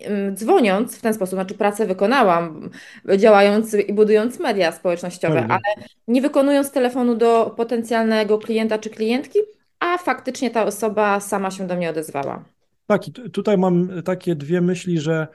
em, 0.00 0.36
dzwoniąc 0.36 0.98
w 0.98 1.00
ten 1.02 1.14
sposób, 1.14 1.34
znaczy 1.34 1.54
pracę 1.54 1.86
wykonałam, 1.86 2.70
działając 3.16 3.74
i 3.74 3.92
budując 3.92 4.38
media 4.40 4.72
społecznościowe, 4.72 5.34
Pewnie. 5.34 5.50
ale 5.54 5.86
nie 6.08 6.22
wykonując 6.22 6.70
telefonu 6.70 7.14
do 7.14 7.54
potencjalnego 7.56 8.38
klienta 8.38 8.78
czy 8.78 8.90
klientki, 8.90 9.38
a 9.80 9.98
faktycznie 9.98 10.50
ta 10.50 10.64
osoba 10.64 11.20
sama 11.20 11.50
się 11.50 11.66
do 11.66 11.76
mnie 11.76 11.90
odezwała. 11.90 12.44
Tak, 12.86 13.08
i 13.08 13.12
tu- 13.12 13.30
tutaj 13.30 13.58
mam 13.58 14.02
takie 14.04 14.34
dwie 14.34 14.60
myśli, 14.60 15.00
że 15.00 15.26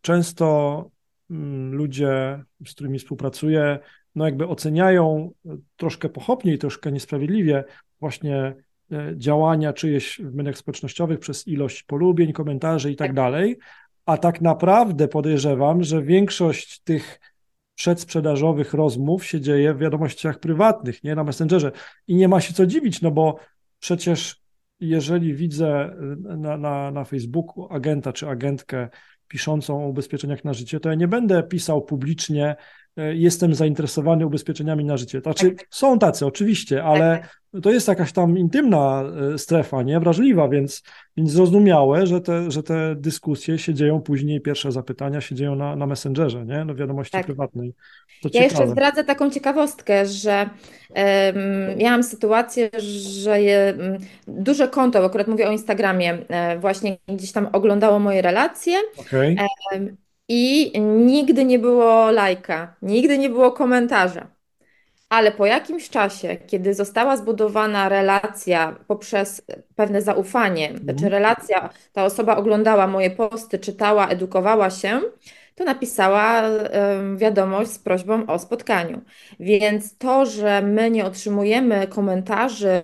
często 0.00 0.90
mm, 1.30 1.74
ludzie, 1.74 2.44
z 2.66 2.74
którymi 2.74 2.98
współpracuję, 2.98 3.78
no 4.14 4.24
jakby 4.24 4.48
oceniają 4.48 5.32
troszkę 5.76 6.08
pochopnie 6.08 6.54
i 6.54 6.58
troszkę 6.58 6.92
niesprawiedliwie 6.92 7.64
właśnie 8.00 8.54
e, 8.92 9.14
działania 9.16 9.72
czyjeś 9.72 10.20
w 10.24 10.34
mediach 10.34 10.58
społecznościowych 10.58 11.18
przez 11.18 11.48
ilość 11.48 11.82
polubień, 11.82 12.32
komentarzy 12.32 12.90
i 12.90 12.96
tak 12.96 13.08
Tak. 13.08 13.16
dalej, 13.16 13.58
a 14.06 14.16
tak 14.16 14.40
naprawdę 14.40 15.08
podejrzewam, 15.08 15.82
że 15.82 16.02
większość 16.02 16.80
tych 16.80 17.20
przedsprzedażowych 17.74 18.74
rozmów 18.74 19.26
się 19.26 19.40
dzieje 19.40 19.74
w 19.74 19.78
wiadomościach 19.78 20.38
prywatnych, 20.38 21.04
nie 21.04 21.14
na 21.14 21.24
Messengerze. 21.24 21.72
I 22.06 22.14
nie 22.16 22.28
ma 22.28 22.40
się 22.40 22.54
co 22.54 22.66
dziwić, 22.66 23.02
no 23.02 23.10
bo 23.10 23.36
przecież 23.78 24.40
jeżeli 24.80 25.34
widzę 25.34 25.90
y, 26.32 26.36
na, 26.36 26.56
na, 26.56 26.90
na 26.90 27.04
Facebooku 27.04 27.66
agenta 27.70 28.12
czy 28.12 28.28
agentkę 28.28 28.88
piszącą 29.28 29.84
o 29.84 29.88
ubezpieczeniach 29.88 30.44
na 30.44 30.54
życie, 30.54 30.80
to 30.80 30.88
ja 30.88 30.94
nie 30.94 31.08
będę 31.08 31.42
pisał 31.42 31.82
publicznie, 31.82 32.56
jestem 32.96 33.54
zainteresowany 33.54 34.26
ubezpieczeniami 34.26 34.84
na 34.84 34.96
życie. 34.96 35.20
Znaczy, 35.20 35.50
Tak. 35.50 35.66
są 35.70 35.98
tacy 35.98 36.26
oczywiście, 36.26 36.84
ale 36.84 37.18
Tak, 37.18 37.62
to 37.62 37.70
jest 37.70 37.88
jakaś 37.88 38.12
tam 38.12 38.38
intymna 38.38 39.04
y, 39.34 39.38
strefa, 39.38 39.82
nie? 39.82 40.00
Wrażliwa, 40.00 40.48
więc, 40.48 40.82
więc 41.16 41.30
zrozumiałe, 41.30 42.06
że 42.06 42.20
te, 42.20 42.50
że 42.50 42.62
te 42.62 42.94
dyskusje 42.96 43.58
się 43.58 43.74
dzieją 43.74 44.00
później, 44.00 44.40
pierwsze 44.40 44.72
zapytania 44.72 45.20
się 45.20 45.34
dzieją 45.34 45.54
na, 45.56 45.76
na 45.76 45.86
Messengerze, 45.86 46.46
nie? 46.46 46.64
No 46.64 46.74
wiadomości 46.74 47.12
Tak. 47.12 47.26
prywatnej. 47.26 47.74
To 48.22 48.28
Ja 48.32 48.42
jeszcze 48.42 48.56
ciekawe. 48.58 48.72
zdradzę 48.72 49.04
taką 49.04 49.30
ciekawostkę, 49.30 50.06
że 50.06 50.50
em, 50.94 51.36
miałam 51.78 52.02
sytuację, 52.02 52.70
że 53.22 53.42
je, 53.42 53.58
m, 53.78 53.98
duże 54.28 54.68
konto, 54.68 54.98
bo 54.98 55.06
akurat 55.06 55.28
mówię 55.28 55.48
o 55.48 55.52
Instagramie, 55.52 56.18
e, 56.28 56.58
właśnie 56.58 56.96
gdzieś 57.08 57.32
tam 57.32 57.48
oglądało 57.52 57.98
moje 57.98 58.22
relacje 58.22 58.74
em, 59.72 59.96
i 60.32 60.72
nigdy 60.80 61.44
nie 61.44 61.58
było 61.58 62.10
lajka, 62.10 62.76
nigdy 62.82 63.18
nie 63.18 63.28
było 63.30 63.52
komentarza. 63.52 64.26
Ale 65.08 65.32
po 65.32 65.46
jakimś 65.46 65.90
czasie, 65.90 66.36
kiedy 66.46 66.74
została 66.74 67.16
zbudowana 67.16 67.88
relacja 67.88 68.76
poprzez 68.86 69.42
pewne 69.76 70.02
zaufanie, 70.02 70.72
czy 70.98 71.08
relacja, 71.08 71.70
ta 71.92 72.04
osoba 72.04 72.36
oglądała 72.36 72.86
moje 72.86 73.10
posty, 73.10 73.58
czytała, 73.58 74.08
edukowała 74.08 74.70
się, 74.70 75.00
to 75.54 75.64
napisała 75.64 76.42
wiadomość 77.16 77.70
z 77.70 77.78
prośbą 77.78 78.26
o 78.26 78.38
spotkaniu. 78.38 79.00
Więc 79.40 79.98
to, 79.98 80.26
że 80.26 80.62
my 80.62 80.90
nie 80.90 81.04
otrzymujemy 81.04 81.86
komentarzy, 81.86 82.82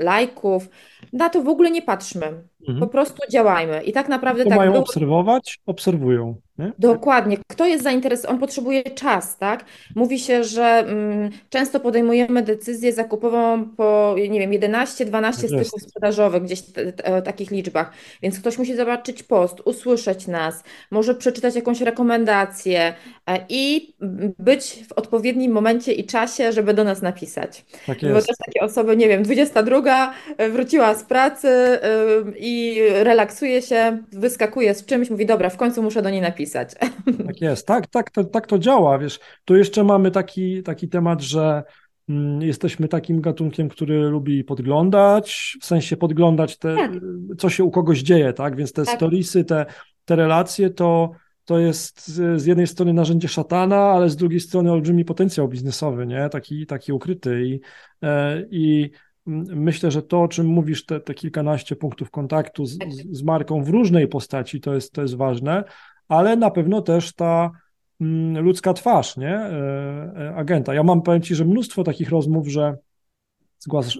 lajków, 0.00 0.68
na 1.12 1.28
to 1.28 1.42
w 1.42 1.48
ogóle 1.48 1.70
nie 1.70 1.82
patrzmy. 1.82 2.26
Po 2.66 2.72
Mhm. 2.72 2.88
prostu 2.90 3.18
działajmy. 3.30 3.82
I 3.82 3.92
tak 3.92 4.08
naprawdę 4.08 4.42
To 4.44 4.48
tak 4.48 4.58
mają 4.58 4.72
było. 4.72 4.82
obserwować, 4.84 5.58
obserwują, 5.66 6.34
nie? 6.62 6.72
Dokładnie. 6.78 7.36
Kto 7.48 7.66
jest 7.66 7.84
zainteresowany? 7.84 8.34
On 8.34 8.40
potrzebuje 8.40 8.82
czas, 8.82 9.38
tak? 9.38 9.64
Mówi 9.94 10.18
się, 10.18 10.44
że 10.44 10.64
mm, 10.64 11.30
często 11.50 11.80
podejmujemy 11.80 12.42
decyzję 12.42 12.92
zakupową 12.92 13.64
po, 13.76 14.14
nie 14.30 14.40
wiem, 14.40 14.52
11, 14.52 15.04
12 15.04 15.42
Tak 15.42 15.50
jest. 15.50 15.64
styków 15.70 15.82
sprzedażowych, 15.88 16.42
gdzieś 16.42 16.62
te- 16.62 17.22
takich 17.22 17.50
liczbach. 17.50 17.92
Więc 18.22 18.40
ktoś 18.40 18.58
musi 18.58 18.76
zobaczyć 18.76 19.22
post, 19.22 19.60
usłyszeć 19.64 20.26
nas, 20.26 20.64
może 20.90 21.14
przeczytać 21.14 21.54
jakąś 21.54 21.80
rekomendację 21.80 22.94
e, 23.26 23.38
i 23.48 23.94
być 24.38 24.84
w 24.88 24.92
odpowiednim 24.92 25.52
momencie 25.52 25.92
i 25.92 26.04
czasie, 26.06 26.52
żeby 26.52 26.74
do 26.74 26.84
nas 26.84 27.02
napisać. 27.02 27.64
Tak 27.86 28.00
Bo 28.00 28.06
jest. 28.08 28.26
też 28.26 28.36
takie 28.46 28.60
osoby, 28.60 28.96
nie 28.96 29.08
wiem, 29.08 29.22
22 29.22 30.14
e, 30.36 30.48
wróciła 30.50 30.94
z 30.94 31.04
pracy 31.04 31.48
e, 31.48 31.78
i 32.38 32.80
relaksuje 33.02 33.62
się, 33.62 33.98
wyskakuje 34.12 34.74
z 34.74 34.86
czymś, 34.86 35.10
mówi, 35.10 35.26
dobra, 35.26 35.48
w 35.50 35.56
końcu 35.56 35.82
muszę 35.82 36.02
do 36.02 36.10
niej 36.10 36.20
napisać. 36.20 36.51
Tak 37.26 37.40
jest, 37.40 37.66
tak, 37.66 37.86
tak, 37.86 38.10
to, 38.10 38.24
tak 38.24 38.46
to 38.46 38.58
działa, 38.58 38.98
wiesz. 38.98 39.20
Tu 39.44 39.56
jeszcze 39.56 39.84
mamy 39.84 40.10
taki, 40.10 40.62
taki 40.62 40.88
temat, 40.88 41.22
że 41.22 41.62
mm, 42.08 42.42
jesteśmy 42.42 42.88
takim 42.88 43.20
gatunkiem, 43.20 43.68
który 43.68 44.00
lubi 44.00 44.44
podglądać, 44.44 45.56
w 45.60 45.66
sensie 45.66 45.96
podglądać 45.96 46.58
te, 46.58 46.76
Tak. 46.76 46.90
co 47.38 47.50
się 47.50 47.64
u 47.64 47.70
kogoś 47.70 47.98
dzieje, 47.98 48.32
tak? 48.32 48.56
Więc 48.56 48.72
te 48.72 48.84
Tak. 48.84 48.96
storiesy, 48.96 49.44
te, 49.44 49.66
te 50.04 50.16
relacje 50.16 50.70
to, 50.70 51.10
to 51.44 51.58
jest 51.58 52.06
z, 52.08 52.46
jednej 52.46 52.66
strony 52.66 52.92
narzędzie 52.92 53.28
szatana, 53.28 53.76
ale 53.76 54.10
z 54.10 54.16
drugiej 54.16 54.40
strony 54.40 54.72
olbrzymi 54.72 55.04
potencjał 55.04 55.48
biznesowy, 55.48 56.06
nie? 56.06 56.28
Taki, 56.28 56.66
taki 56.66 56.92
ukryty 56.92 57.46
i, 57.46 57.60
e, 58.02 58.42
i 58.50 58.90
mm, 59.26 59.46
myślę, 59.62 59.90
że 59.90 60.02
to, 60.02 60.22
o 60.22 60.28
czym 60.28 60.46
mówisz, 60.46 60.86
te, 60.86 61.00
te 61.00 61.14
kilkanaście 61.14 61.76
punktów 61.76 62.10
kontaktu 62.10 62.66
z, 62.66 62.72
z, 62.72 63.06
z 63.10 63.22
marką 63.22 63.64
w 63.64 63.68
różnej 63.68 64.08
postaci, 64.08 64.60
to 64.60 64.74
jest, 64.74 64.92
to 64.92 65.02
jest 65.02 65.14
ważne 65.14 65.64
ale 66.08 66.36
na 66.36 66.50
pewno 66.50 66.82
też 66.82 67.12
ta 67.12 67.50
mm, 68.00 68.44
ludzka 68.44 68.72
twarz, 68.72 69.16
nie? 69.16 69.40
Agenta. 70.36 70.74
Ja 70.74 70.82
mam, 70.82 71.02
powiem 71.02 71.22
Ci, 71.22 71.34
że 71.34 71.44
mnóstwo 71.44 71.84
takich 71.84 72.10
rozmów, 72.10 72.48
że 72.48 72.76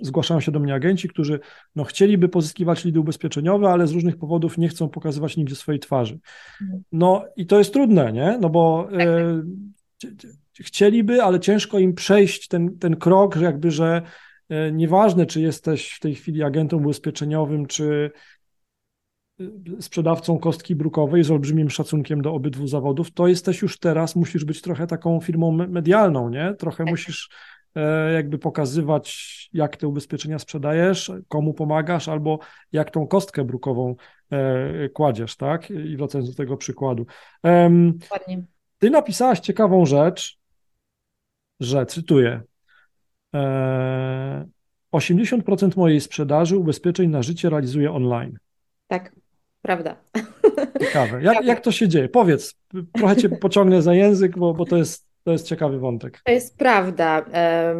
zgłaszają 0.02 0.40
się 0.40 0.52
do 0.52 0.61
mnie 0.61 0.75
agenci, 0.75 1.09
którzy 1.09 1.40
no, 1.76 1.85
chcieliby 1.85 2.28
pozyskiwać 2.28 2.85
lidy 2.85 3.00
ubezpieczeniowe, 3.00 3.68
ale 3.68 3.87
z 3.87 3.92
różnych 3.92 4.16
powodów 4.16 4.59
nie 4.59 4.68
chcą 4.68 4.88
pokazywać 4.88 5.37
nigdzie 5.37 5.54
swojej 5.54 5.80
twarzy. 5.80 6.18
Mhm. 6.62 6.82
No 6.92 7.25
i 7.37 7.47
to 7.47 7.59
jest 7.59 7.73
trudne, 7.73 8.12
nie? 8.12 8.38
No 8.40 8.49
bo 8.49 8.88
e, 8.92 9.42
chcieliby, 10.61 11.23
ale 11.23 11.40
ciężko 11.40 11.78
im 11.78 11.94
przejść 11.94 12.49
ten, 12.49 12.78
ten 12.78 12.97
krok, 12.97 13.37
że 13.37 13.44
jakby, 13.44 13.71
że 13.71 14.02
e, 14.49 14.73
nieważne, 14.73 15.26
czy 15.26 15.40
jesteś 15.40 15.92
w 15.92 16.00
tej 16.00 16.14
chwili 16.14 16.42
agentem 16.42 16.78
ubezpieczeniowym, 16.78 17.66
czy 17.66 18.11
e, 18.11 18.18
sprzedawcą 19.81 20.39
kostki 20.39 20.75
brukowej 20.75 21.25
z 21.25 21.31
olbrzymim 21.31 21.71
szacunkiem 21.71 22.23
do 22.23 22.35
obydwu 22.35 22.67
zawodów, 22.67 23.11
to 23.11 23.29
jesteś 23.29 23.62
już 23.62 23.79
teraz, 23.79 24.17
musisz 24.17 24.45
być 24.45 24.62
trochę 24.62 24.87
taką 24.87 25.21
firmą 25.21 25.53
medialną, 25.53 26.31
nie? 26.31 26.55
Trochę 26.59 26.85
tak. 26.85 26.91
musisz 26.91 27.29
E, 27.77 28.12
jakby 28.12 28.39
pokazywać, 28.39 29.49
jak 29.53 29.77
te 29.77 29.89
ubezpieczenia 29.89 30.39
sprzedajesz, 30.39 31.12
komu 31.29 31.55
pomagasz, 31.55 32.09
albo 32.09 32.39
jak 32.73 32.91
tą 32.91 33.07
kostkę 33.07 33.45
brukową 33.45 33.95
e, 34.31 34.89
kładziesz, 34.89 35.37
tak? 35.37 35.71
I 35.71 35.97
wracając 35.97 36.31
do 36.31 36.37
tego 36.37 36.57
przykładu. 36.57 37.07
Dokładnie. 37.93 38.45
Ty 38.79 38.91
napisałaś 38.91 39.41
ciekawą 39.41 39.87
rzecz, 39.87 40.39
że, 41.61 41.87
cytuję, 41.87 42.43
80% 44.93 45.67
e, 45.67 45.71
mojej 45.77 46.01
sprzedaży 46.01 46.57
ubezpieczeń 46.57 47.11
na 47.11 47.23
życie 47.23 47.51
realizuję 47.51 47.93
online. 47.93 48.39
Tak, 48.87 49.15
prawda. 49.62 49.97
Ciekawe. 50.81 51.23
Jak, 51.23 51.45
jak 51.45 51.61
to 51.61 51.73
się 51.73 51.88
dzieje? 51.88 52.09
Powiedz, 52.09 52.54
trochę 52.92 53.16
cię 53.16 53.28
pociągnę 53.28 53.83
za 53.83 53.95
język, 53.95 54.38
bo, 54.38 54.54
bo 54.54 54.64
to 54.64 54.76
jest 54.76 55.12
to 55.25 55.33
jest 55.33 55.47
ciekawy 55.47 55.78
wątek. 55.78 56.21
To 56.25 56.33
jest 56.33 56.59
prawda. 56.59 57.25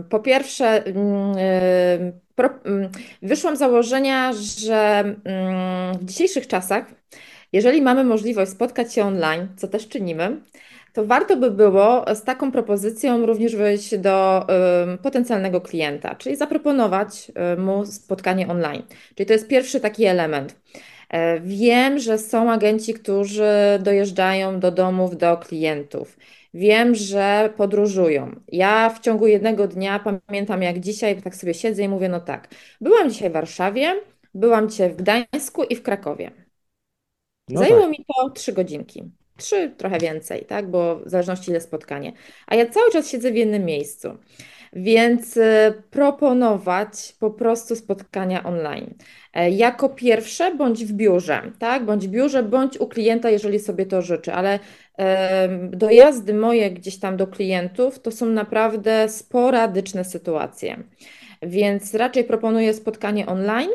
Po 0.09 0.21
pierwsze, 0.21 0.85
mm, 0.85 1.37
mm, 2.65 2.91
wyszłam 3.23 3.57
z 3.57 3.59
założenia, 3.59 4.33
że 4.33 4.99
mm, 5.25 5.99
w 5.99 6.05
dzisiejszych 6.05 6.47
czasach, 6.47 6.85
jeżeli 7.53 7.83
mamy 7.83 8.05
możliwość 8.05 8.51
spotkać 8.51 8.95
się 8.95 9.05
online, 9.05 9.49
co 9.57 9.69
też 9.69 9.89
czynimy, 9.89 10.41
to 10.93 11.05
warto 11.05 11.37
by 11.37 11.51
było 11.51 12.05
z 12.15 12.25
taką 12.25 12.53
propozycją 12.53 13.27
również 13.27 13.57
wyjść 13.57 13.99
do 13.99 14.47
potencjalnego 15.03 15.61
klienta, 15.61 16.15
czyli 16.15 16.37
zaproponować 16.37 17.33
mu 17.59 17.87
spotkanie 17.87 18.49
online. 18.49 18.83
Czyli 19.15 19.27
to 19.27 19.33
jest 19.33 19.49
pierwszy 19.49 19.81
taki 19.81 20.05
element. 20.05 20.57
E, 21.13 21.41
wiem, 21.41 21.99
że 21.99 22.19
są 22.19 22.51
agenci, 22.51 22.95
którzy 22.95 23.53
dojeżdżają 23.81 24.61
do 24.61 24.71
domów, 24.71 25.17
do 25.17 25.37
klientów. 25.37 26.19
Wiem, 26.55 26.95
że 26.95 27.53
podróżują. 27.57 28.41
Ja 28.49 28.91
w 28.91 29.01
ciągu 29.01 29.27
jednego 29.27 29.69
dnia 29.69 30.05
pamiętam 30.27 30.63
jak 30.63 30.81
dzisiaj, 30.81 31.23
tak 31.23 31.37
sobie 31.37 31.55
siedzę 31.55 31.83
i 31.83 31.89
mówię, 31.89 32.09
no 32.09 32.21
tak, 32.21 32.49
byłam 32.81 33.11
dzisiaj 33.11 33.31
w 33.31 33.33
Warszawie, 33.33 33.95
byłam 34.35 34.69
dzisiaj 34.69 34.91
w 34.91 34.97
Gdańsku 34.97 35.65
i 35.65 35.77
w 35.77 35.83
Krakowie. 35.83 36.31
No 37.49 37.61
Zajęło 37.61 37.81
tak. 37.81 37.91
mi 37.91 37.97
to 37.97 38.31
trzy 38.31 38.53
godzinki. 38.53 39.03
Trzy, 39.37 39.75
trochę 39.77 39.99
więcej, 39.99 40.45
tak? 40.45 40.71
Bo 40.71 40.97
w 40.97 41.11
zależności 41.11 41.51
ile 41.51 41.61
spotkanie. 41.61 42.13
A 42.47 42.55
ja 42.55 42.67
cały 42.67 42.91
czas 42.91 43.11
siedzę 43.11 43.33
w 43.33 43.37
jednym 43.37 43.65
miejscu. 43.65 44.09
Więc 44.73 45.37
y, 45.37 45.83
proponować 45.91 47.15
po 47.21 47.31
prostu 47.31 47.77
spotkania 47.77 48.43
online. 48.45 48.95
E, 49.35 49.51
jako 49.51 49.89
pierwsze, 49.89 50.55
bądź 50.55 50.85
w 50.85 50.93
biurze, 50.93 51.43
tak? 51.59 51.85
Bądź 51.85 52.09
w 52.09 52.11
biurze, 52.11 52.43
bądź 52.43 52.81
u 52.81 52.87
klienta, 52.87 53.31
jeżeli 53.31 53.59
sobie 53.59 53.87
to 53.87 54.03
życzy, 54.03 54.33
ale 54.33 54.59
dojazdy 55.71 56.35
moje 56.35 56.71
gdzieś 56.71 56.99
tam 56.99 57.17
do 57.17 57.27
klientów 57.27 58.01
to 58.01 58.11
są 58.11 58.27
naprawdę 58.27 59.09
sporadyczne 59.09 60.05
sytuacje. 60.05 60.83
Więc 61.43 61.95
raczej 61.95 62.25
proponuję 62.25 62.75
spotkanie 62.75 63.27
online. 63.27 63.71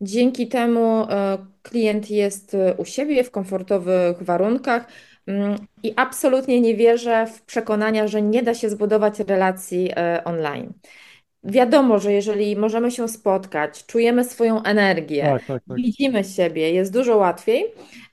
Dzięki 0.00 0.48
temu 0.48 1.02
e, 1.02 1.38
klient 1.62 2.10
jest 2.10 2.56
u 2.76 2.84
siebie 2.84 3.24
w 3.24 3.30
komfortowych 3.30 4.22
warunkach 4.22 4.86
i 5.82 5.92
absolutnie 5.96 6.60
nie 6.60 6.74
wierzę 6.74 7.26
w 7.26 7.42
przekonania, 7.42 8.08
że 8.08 8.22
nie 8.22 8.42
da 8.42 8.54
się 8.54 8.70
zbudować 8.70 9.18
relacji 9.18 9.90
e, 9.96 10.24
online. 10.24 10.72
Wiadomo, 11.44 11.98
że 11.98 12.12
jeżeli 12.12 12.56
możemy 12.56 12.90
się 12.90 13.08
spotkać, 13.08 13.86
czujemy 13.86 14.24
swoją 14.24 14.62
energię, 14.62 15.22
tak, 15.22 15.46
tak, 15.46 15.62
tak. 15.68 15.76
widzimy 15.76 16.24
siebie, 16.24 16.72
jest 16.72 16.92
dużo 16.92 17.16
łatwiej. 17.16 17.64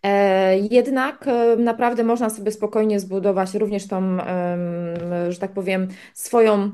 E, 0.04 0.58
jednak 0.60 1.28
e, 1.28 1.56
naprawdę 1.56 2.04
można 2.04 2.30
sobie 2.30 2.51
spokojnie 2.51 3.00
zbudować 3.00 3.53
również 3.53 3.88
tą, 3.88 4.18
że 5.29 5.40
tak 5.40 5.51
powiem, 5.51 5.88
swoją 6.14 6.72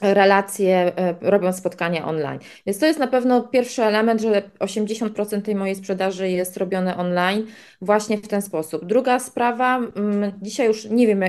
relacje, 0.00 0.92
e, 0.96 1.14
robią 1.20 1.52
spotkania 1.52 2.06
online. 2.06 2.38
Więc 2.66 2.78
to 2.78 2.86
jest 2.86 2.98
na 2.98 3.06
pewno 3.06 3.40
pierwszy 3.42 3.82
element, 3.82 4.20
że 4.20 4.42
80% 4.58 5.44
tej 5.44 5.54
mojej 5.54 5.74
sprzedaży 5.74 6.28
jest 6.30 6.56
robione 6.56 6.96
online 6.96 7.46
właśnie 7.80 8.18
w 8.18 8.28
ten 8.28 8.42
sposób. 8.42 8.84
Druga 8.84 9.18
sprawa, 9.18 9.76
mm, 9.76 10.32
dzisiaj 10.42 10.66
już 10.66 10.84
nie 10.84 11.06
wiem, 11.06 11.24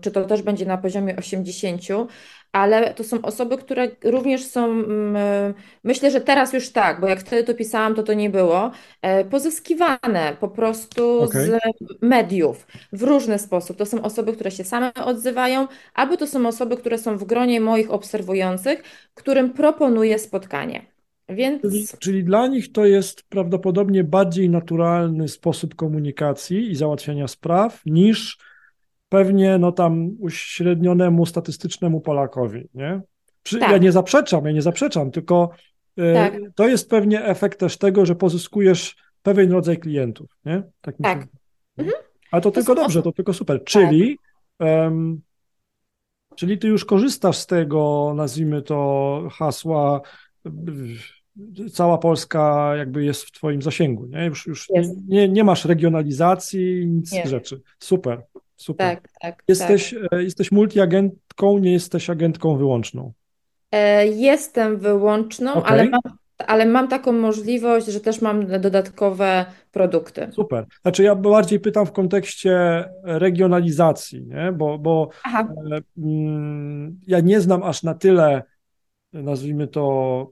czy 0.00 0.10
to 0.10 0.24
też 0.24 0.42
będzie 0.42 0.66
na 0.66 0.78
poziomie 0.78 1.16
80, 1.16 2.08
ale 2.52 2.94
to 2.94 3.04
są 3.04 3.22
osoby, 3.22 3.56
które 3.58 3.88
również 4.04 4.44
są, 4.44 4.64
mm, 4.70 5.54
myślę, 5.84 6.10
że 6.10 6.20
teraz 6.20 6.52
już 6.52 6.70
tak, 6.70 7.00
bo 7.00 7.08
jak 7.08 7.20
wtedy 7.20 7.44
to 7.44 7.54
pisałam, 7.54 7.94
to 7.94 8.02
to 8.02 8.14
nie 8.14 8.30
było, 8.30 8.70
e, 9.02 9.24
pozyskiwane 9.24 10.36
po 10.40 10.48
prostu 10.48 11.22
okay. 11.22 11.46
z 11.46 11.60
mediów 12.02 12.66
w 12.92 13.02
różny 13.02 13.38
sposób. 13.38 13.76
To 13.76 13.86
są 13.86 14.02
osoby, 14.02 14.32
które 14.32 14.50
się 14.50 14.64
same 14.64 14.94
odzywają, 14.94 15.68
albo 15.94 16.16
to 16.16 16.26
są 16.26 16.46
osoby, 16.46 16.76
które 16.76 16.98
są 16.98 17.16
w 17.18 17.24
gronie 17.24 17.60
moich 17.60 17.90
obserwujących, 17.90 18.82
którym 19.14 19.52
proponuję 19.52 20.18
spotkanie. 20.18 20.86
Więc... 21.28 21.62
Czyli, 21.62 21.86
czyli, 21.98 22.24
dla 22.24 22.46
nich 22.46 22.72
to 22.72 22.84
jest 22.84 23.22
prawdopodobnie 23.22 24.04
bardziej 24.04 24.50
naturalny 24.50 25.28
sposób 25.28 25.74
komunikacji 25.74 26.70
i 26.70 26.76
załatwiania 26.76 27.28
spraw 27.28 27.82
niż 27.86 28.38
pewnie 29.10 29.58
no 29.58 29.72
tam 29.72 30.10
uśrednionemu 30.18 31.26
statystycznemu 31.26 32.00
Polakowi, 32.00 32.68
nie? 32.74 33.00
Przy, 33.42 33.58
tak. 33.58 33.70
Ja 33.70 33.78
nie 33.78 33.92
zaprzeczam, 33.92 34.46
ja 34.46 34.52
nie 34.52 34.62
zaprzeczam, 34.62 35.10
tylko 35.10 35.50
y, 35.98 36.14
tak. 36.14 36.34
to 36.54 36.68
jest 36.68 36.90
pewnie 36.90 37.24
efekt 37.24 37.60
też 37.60 37.76
tego, 37.76 38.06
że 38.06 38.14
pozyskujesz 38.14 38.96
pewien 39.22 39.52
rodzaj 39.52 39.78
klientów, 39.78 40.30
nie? 40.44 40.62
Tak. 40.80 40.94
tak. 41.02 41.26
Mhm. 41.76 41.96
Ale 42.30 42.42
to, 42.42 42.50
to 42.50 42.54
tylko 42.54 42.74
dobrze, 42.74 43.02
to 43.02 43.12
tylko 43.12 43.32
super. 43.32 43.64
Czyli, 43.64 44.18
um, 44.58 45.20
czyli 46.36 46.58
ty 46.58 46.68
już 46.68 46.84
korzystasz 46.84 47.36
z 47.36 47.46
tego, 47.46 48.12
nazwijmy 48.16 48.62
to 48.62 49.28
hasła, 49.32 50.00
cała 51.72 51.98
Polska 51.98 52.72
jakby 52.76 53.04
jest 53.04 53.24
w 53.24 53.32
twoim 53.32 53.62
zasięgu, 53.62 54.06
nie? 54.06 54.24
Już, 54.24 54.46
już 54.46 54.70
nie, 54.70 54.82
nie, 55.08 55.28
nie, 55.28 55.44
masz 55.44 55.64
regionalizacji, 55.64 56.86
nic 56.86 57.10
z 57.10 57.26
rzeczy. 57.26 57.60
Super. 57.78 58.22
Super. 58.56 58.96
Tak, 58.96 59.08
tak. 59.20 59.42
Jesteś, 59.48 59.94
tak. 60.10 60.20
Jesteś 60.20 60.52
multiagentką, 60.52 61.58
nie 61.58 61.72
jesteś 61.72 62.10
agentką 62.10 62.56
wyłączną. 62.56 63.12
E, 63.72 64.06
jestem 64.06 64.78
wyłączną, 64.78 65.54
okay. 65.54 65.70
ale, 65.70 65.88
mam, 65.88 66.00
ale 66.38 66.66
mam 66.66 66.88
taką 66.88 67.12
możliwość, 67.12 67.86
że 67.86 68.00
też 68.00 68.20
mam 68.20 68.60
dodatkowe 68.60 69.46
produkty. 69.72 70.28
Super. 70.32 70.66
Znaczy 70.82 71.02
ja 71.02 71.14
bardziej 71.14 71.60
pytam 71.60 71.86
w 71.86 71.92
kontekście 71.92 72.84
regionalizacji, 73.02 74.26
nie? 74.26 74.52
bo, 74.52 74.78
bo 74.78 75.08
e, 75.34 75.80
mm, 75.98 77.00
ja 77.06 77.20
nie 77.20 77.40
znam 77.40 77.62
aż 77.62 77.82
na 77.82 77.94
tyle, 77.94 78.42
nazwijmy 79.12 79.68
to, 79.68 80.30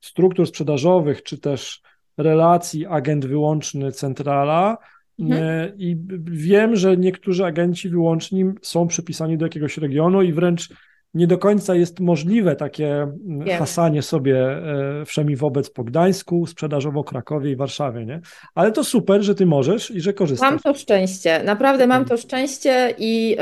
struktur 0.00 0.46
sprzedażowych, 0.46 1.22
czy 1.22 1.38
też 1.38 1.82
relacji 2.16 2.86
agent 2.86 3.26
wyłączny 3.26 3.92
centrala, 3.92 4.78
Mhm. 5.18 5.72
I 5.78 5.96
wiem, 6.24 6.76
że 6.76 6.96
niektórzy 6.96 7.44
agenci 7.44 7.88
wyłączni 7.88 8.44
są 8.62 8.86
przypisani 8.86 9.38
do 9.38 9.46
jakiegoś 9.46 9.78
regionu 9.78 10.22
i 10.22 10.32
wręcz 10.32 10.68
nie 11.16 11.26
do 11.26 11.38
końca 11.38 11.74
jest 11.74 12.00
możliwe 12.00 12.56
takie 12.56 13.06
wiem. 13.28 13.58
hasanie 13.58 14.02
sobie 14.02 14.38
e, 14.38 15.04
wszemi 15.04 15.36
wobec 15.36 15.70
po 15.70 15.84
Gdańsku, 15.84 16.46
sprzedażowo 16.46 17.04
Krakowie 17.04 17.50
i 17.50 17.56
Warszawie, 17.56 18.04
nie? 18.04 18.20
Ale 18.54 18.72
to 18.72 18.84
super, 18.84 19.22
że 19.22 19.34
ty 19.34 19.46
możesz 19.46 19.90
i 19.90 20.00
że 20.00 20.12
korzystasz. 20.12 20.50
Mam 20.50 20.58
to 20.58 20.74
szczęście, 20.74 21.42
naprawdę 21.44 21.86
mam 21.86 22.04
to 22.04 22.16
szczęście 22.16 22.94
i 22.98 23.36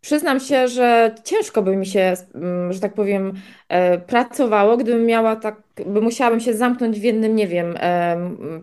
przyznam 0.00 0.40
się, 0.40 0.68
że 0.68 1.14
ciężko 1.24 1.62
by 1.62 1.76
mi 1.76 1.86
się, 1.86 2.14
że 2.70 2.80
tak 2.80 2.94
powiem, 2.94 3.32
e, 3.68 3.98
pracowało, 3.98 4.76
gdybym 4.76 5.06
miała 5.06 5.36
tak, 5.36 5.62
by 5.86 6.00
musiałabym 6.00 6.40
się 6.40 6.54
zamknąć 6.54 7.00
w 7.00 7.02
jednym, 7.02 7.36
nie 7.36 7.46
wiem, 7.46 7.74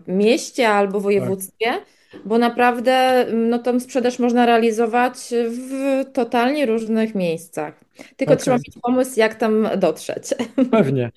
mieście 0.06 0.68
albo 0.68 1.00
województwie. 1.00 1.66
Tak 1.66 1.84
bo 2.24 2.38
naprawdę 2.38 2.92
mm, 2.92 3.48
no, 3.48 3.58
tą 3.58 3.80
sprzedaż 3.80 4.18
można 4.18 4.46
realizować 4.46 5.34
w 5.50 6.04
totalnie 6.12 6.66
różnych 6.66 7.14
miejscach. 7.14 7.80
Tylko 8.16 8.32
okay. 8.32 8.42
trzeba 8.42 8.56
mieć 8.56 8.78
pomysł, 8.82 9.20
jak 9.20 9.34
tam 9.34 9.68
dotrzeć. 9.78 10.34
Pewnie. 10.70 11.10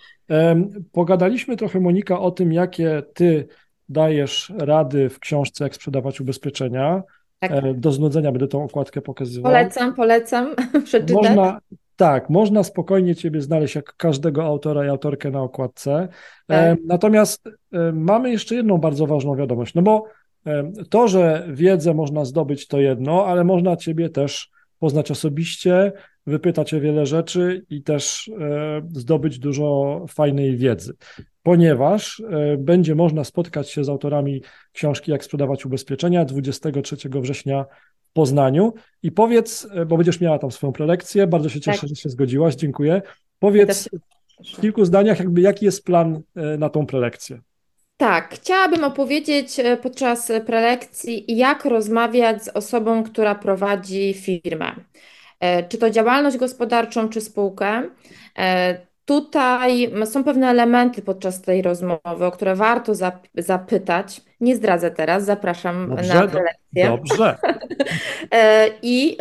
Pogadaliśmy 0.92 1.58
trochę, 1.58 1.80
Monika, 1.80 2.20
o 2.20 2.32
tym, 2.32 2.54
jakie 2.54 3.04
ty 3.14 3.48
dajesz 3.90 4.54
rady 4.58 5.10
w 5.10 5.20
książce 5.20 5.64
Jak 5.64 5.76
sprzedawać 5.76 6.22
ubezpieczenia. 6.22 7.04
Tak. 7.40 7.52
E, 7.52 7.74
do 7.74 7.92
znudzenia 7.92 8.32
będę 8.32 8.48
tą 8.48 8.64
okładkę 8.64 9.02
pokazywał. 9.02 9.52
Polecam, 9.52 9.96
polecam 9.96 10.56
przeczytać. 10.86 11.16
Można, 11.16 11.60
tak, 11.96 12.30
można 12.30 12.64
spokojnie 12.64 13.16
Ciebie 13.16 13.42
znaleźć 13.42 13.76
jak 13.76 13.96
każdego 13.98 14.44
autora 14.44 14.86
i 14.86 14.90
autorkę 14.90 15.32
na 15.32 15.42
okładce. 15.42 16.08
Tak. 16.48 16.80
Natomiast 16.86 17.50
mamy 17.94 18.32
jeszcze 18.32 18.56
jedną 18.56 18.78
bardzo 18.78 19.08
ważną 19.08 19.36
wiadomość, 19.36 19.74
no 19.74 19.82
bo 19.82 20.06
to, 20.90 21.08
że 21.08 21.48
wiedzę 21.50 21.94
można 21.94 22.26
zdobyć, 22.26 22.68
to 22.68 22.80
jedno, 22.80 23.26
ale 23.26 23.44
można 23.44 23.78
Ciebie 23.78 24.10
też 24.10 24.50
poznać 24.80 25.12
osobiście, 25.12 25.92
wypytać 26.28 26.74
o 26.74 26.80
wiele 26.80 27.06
rzeczy 27.06 27.66
i 27.70 27.84
też 27.84 28.32
e, 28.42 28.82
zdobyć 28.92 29.40
dużo 29.40 30.06
fajnej 30.10 30.58
wiedzy, 30.58 30.94
ponieważ 31.44 32.20
e, 32.20 32.58
będzie 32.58 32.96
można 32.96 33.24
spotkać 33.24 33.70
się 33.70 33.84
z 33.84 33.90
autorami 33.90 34.42
książki 34.72 35.12
Jak 35.12 35.24
sprzedawać 35.24 35.66
ubezpieczenia 35.66 36.26
23 36.26 36.96
września 37.10 37.66
w 38.10 38.14
Poznaniu. 38.14 38.74
I 39.04 39.12
powiedz, 39.12 39.68
e, 39.74 39.86
bo 39.86 39.98
będziesz 39.98 40.22
miała 40.22 40.40
tam 40.40 40.52
swoją 40.52 40.74
prelekcję, 40.74 41.28
bardzo 41.28 41.50
się 41.50 41.60
cieszę, 41.60 41.80
tak. 41.80 41.90
że 41.90 41.96
się 41.96 42.10
zgodziłaś, 42.10 42.56
dziękuję. 42.56 43.02
Powiedz 43.40 43.90
w 44.58 44.62
kilku 44.62 44.86
zdaniach, 44.86 45.20
jakby 45.20 45.42
jaki 45.42 45.66
jest 45.66 45.86
plan 45.86 46.22
na 46.58 46.70
tą 46.70 46.86
prelekcję. 46.86 47.42
Tak, 48.00 48.34
chciałabym 48.34 48.84
opowiedzieć 48.84 49.58
podczas 49.82 50.32
prelekcji, 50.46 51.38
jak 51.38 51.66
rozmawiać 51.66 52.44
z 52.44 52.48
osobą, 52.48 53.04
która 53.04 53.36
prowadzi 53.36 54.14
firmę. 54.14 54.76
E, 55.40 55.64
czy 55.64 55.78
to 55.78 55.90
działalność 55.90 56.38
gospodarczą, 56.38 57.10
czy 57.10 57.22
spółkę. 57.22 57.84
E, 58.38 58.78
tutaj 59.06 59.92
są 60.06 60.24
pewne 60.24 60.48
elementy 60.48 61.02
podczas 61.02 61.42
tej 61.42 61.62
rozmowy, 61.62 62.26
o 62.26 62.32
które 62.32 62.56
warto 62.56 62.94
zapytać. 63.36 64.22
Nie 64.42 64.56
zdradzę 64.56 64.92
teraz, 64.92 65.26
zapraszam 65.26 65.90
dobrze, 65.90 66.14
na 66.14 66.28
prelekcję. 66.28 66.88
Dobrze. 66.88 67.38
E, 68.32 68.70
I 68.82 69.18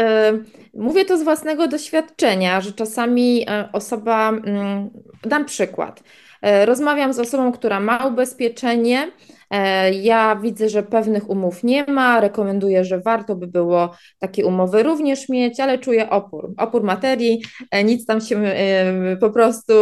mówię 0.74 1.04
to 1.04 1.18
z 1.18 1.22
własnego 1.22 1.68
doświadczenia, 1.68 2.60
że 2.60 2.72
czasami 2.72 3.46
osoba, 3.72 4.28
mm, 4.28 4.90
dam 5.24 5.44
przykład, 5.44 6.02
rozmawiam 6.42 7.12
z 7.12 7.18
osobą, 7.18 7.52
która 7.52 7.80
ma 7.80 8.06
ubezpieczenie, 8.06 9.10
E, 9.50 9.92
ja 9.92 10.36
widzę, 10.36 10.68
że 10.68 10.82
pewnych 10.82 11.30
umów 11.30 11.64
nie 11.64 11.84
ma, 11.84 12.20
rekomenduję, 12.20 12.84
że 12.84 13.00
warto 13.00 13.36
by 13.36 13.46
było 13.46 13.94
takie 14.18 14.46
umowy 14.46 14.82
również 14.82 15.28
mieć, 15.28 15.60
ale 15.60 15.78
czuję 15.78 16.10
opór, 16.10 16.54
opór 16.56 16.82
materii, 16.82 17.42
e, 17.70 17.84
nic 17.84 18.06
tam 18.06 18.20
się 18.20 18.38
e, 18.38 19.16
po 19.16 19.30
prostu 19.30 19.72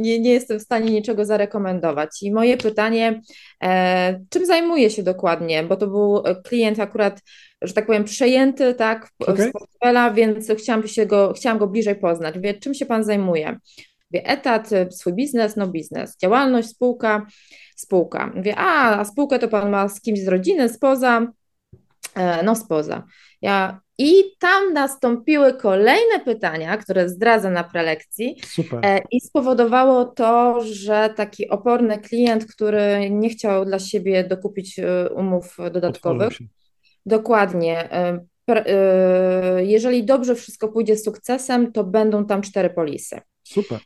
nie, 0.00 0.20
nie 0.20 0.32
jestem 0.32 0.58
w 0.58 0.62
stanie 0.62 0.90
niczego 0.90 1.24
zarekomendować. 1.24 2.22
I 2.22 2.32
moje 2.32 2.56
pytanie, 2.56 3.20
czym 4.30 4.46
zajmuje 4.46 4.90
się 4.90 5.02
dokładnie, 5.02 5.62
bo 5.62 5.76
to 5.76 5.86
był 5.86 6.22
klient 6.44 6.80
akurat, 6.80 7.20
że 7.62 7.74
tak 7.74 7.86
powiem, 7.86 8.04
przejęty 8.04 8.74
tak, 8.74 9.10
okay. 9.18 9.48
z 9.48 9.52
portfela, 9.52 10.10
więc 10.10 10.52
chciałam, 10.58 10.88
się 10.88 11.06
go, 11.06 11.32
chciałam 11.36 11.58
go 11.58 11.66
bliżej 11.66 11.96
poznać. 11.96 12.38
Wie, 12.38 12.54
czym 12.54 12.74
się 12.74 12.86
Pan 12.86 13.04
zajmuje? 13.04 13.58
Wie, 14.14 14.26
etat, 14.26 14.70
swój 14.90 15.12
biznes, 15.12 15.56
no 15.56 15.66
biznes, 15.66 16.16
działalność, 16.22 16.68
spółka 16.68 17.26
spółka. 17.76 18.32
Mówię, 18.34 18.54
a, 18.56 19.00
a 19.00 19.04
spółkę 19.04 19.38
to 19.38 19.48
pan 19.48 19.70
ma 19.70 19.88
z 19.88 20.00
kimś 20.00 20.20
z 20.20 20.28
rodziny, 20.28 20.68
spoza? 20.68 21.26
E, 22.14 22.42
no 22.42 22.56
spoza. 22.56 23.02
Ja, 23.42 23.80
I 23.98 24.22
tam 24.38 24.72
nastąpiły 24.72 25.54
kolejne 25.54 26.20
pytania, 26.24 26.76
które 26.76 27.08
zdradzę 27.08 27.50
na 27.50 27.64
prelekcji. 27.64 28.36
Super. 28.46 28.80
E, 28.86 29.00
I 29.10 29.20
spowodowało 29.20 30.04
to, 30.04 30.60
że 30.64 31.14
taki 31.16 31.48
oporny 31.48 31.98
klient, 31.98 32.46
który 32.46 33.10
nie 33.10 33.28
chciał 33.28 33.64
dla 33.64 33.78
siebie 33.78 34.24
dokupić 34.24 34.78
e, 34.78 35.10
umów 35.10 35.56
dodatkowych, 35.72 36.38
dokładnie. 37.06 37.88
Jeżeli 39.58 40.04
dobrze 40.04 40.34
wszystko 40.34 40.68
pójdzie 40.68 40.96
z 40.96 41.04
sukcesem, 41.04 41.72
to 41.72 41.84
będą 41.84 42.26
tam 42.26 42.42
cztery 42.42 42.70
polisy. 42.70 43.20
Super. 43.44 43.80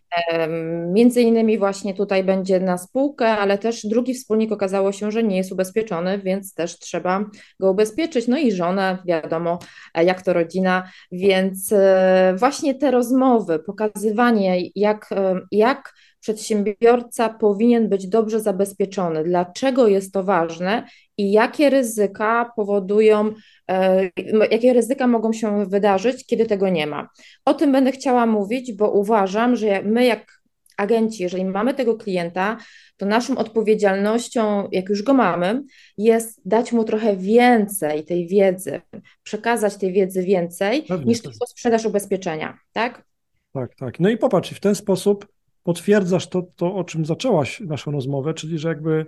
Między 0.93 1.23
innymi 1.23 1.59
właśnie 1.59 1.95
tutaj 1.95 2.25
będzie 2.25 2.61
na 2.61 2.79
spółkę, 2.79 3.29
ale 3.29 3.59
też 3.59 3.87
drugi 3.87 4.15
wspólnik 4.15 4.53
okazało 4.53 4.93
się, 4.93 5.11
że 5.11 5.23
nie 5.23 5.37
jest 5.37 5.53
ubezpieczony, 5.53 6.19
więc 6.19 6.55
też 6.55 6.79
trzeba 6.79 7.25
go 7.61 7.71
ubezpieczyć. 7.71 8.29
No 8.29 8.39
i 8.39 8.53
żonę, 8.53 8.99
wiadomo, 9.07 9.59
e, 9.95 10.05
jak 10.05 10.23
to 10.23 10.33
rodzina, 10.33 10.91
więc 11.13 11.73
e, 11.73 12.35
właśnie 12.39 12.75
te 12.75 12.91
rozmowy, 12.91 13.59
pokazywanie, 13.59 14.63
jak, 14.75 15.13
e, 15.13 15.41
jak 15.53 15.95
przedsiębiorca 16.21 17.29
powinien 17.29 17.89
być 17.89 18.09
dobrze 18.09 18.41
zabezpieczony, 18.41 19.25
dlaczego 19.25 19.89
jest 19.89 20.13
to 20.13 20.25
ważne 20.25 20.87
i 21.17 21.33
jakie 21.33 21.71
ryzyka 21.71 22.53
powodują, 22.57 23.33
e, 23.71 24.11
jakie 24.51 24.73
ryzyka 24.73 25.07
mogą 25.07 25.33
się 25.33 25.67
wydarzyć, 25.67 26.27
kiedy 26.27 26.47
tego 26.47 26.69
nie 26.69 26.87
ma. 26.87 27.09
O 27.45 27.55
tym 27.55 27.73
będę 27.73 27.93
chciała 27.93 28.27
mówić, 28.27 28.73
bo 28.73 28.91
uważam, 28.91 29.57
że 29.57 29.83
my, 29.83 30.05
jak 30.05 30.39
agenci, 30.77 31.23
jeżeli 31.23 31.45
mamy 31.45 31.75
tego 31.75 31.97
klienta, 31.97 32.57
to 32.97 33.07
naszą 33.07 33.37
odpowiedzialnością, 33.37 34.69
jak 34.73 34.89
już 34.89 35.03
go 35.03 35.15
mamy, 35.15 35.63
jest 35.99 36.41
dać 36.45 36.73
mu 36.73 36.85
trochę 36.85 37.17
więcej 37.17 38.05
tej 38.05 38.27
wiedzy, 38.27 38.81
przekazać 39.23 39.77
tej 39.77 39.93
wiedzy 39.93 40.23
więcej 40.23 40.83
Pewnie, 40.83 41.07
niż 41.07 41.23
tylko 41.23 41.47
sprzedaż 41.47 41.85
ubezpieczenia, 41.85 42.59
tak? 42.73 43.05
Tak, 43.53 43.75
tak. 43.75 44.01
No 44.01 44.09
i 44.09 44.17
popatrz, 44.17 44.51
w 44.51 44.61
ten 44.61 44.75
sposób 44.75 45.27
potwierdzasz 45.63 46.27
to, 46.27 46.43
to, 46.57 46.75
o 46.75 46.85
czym 46.85 47.07
zaczęłaś 47.07 47.61
naszą 47.61 47.91
rozmowę, 47.91 48.35
czyli 48.35 48.59
że 48.59 48.69
jakby 48.69 49.07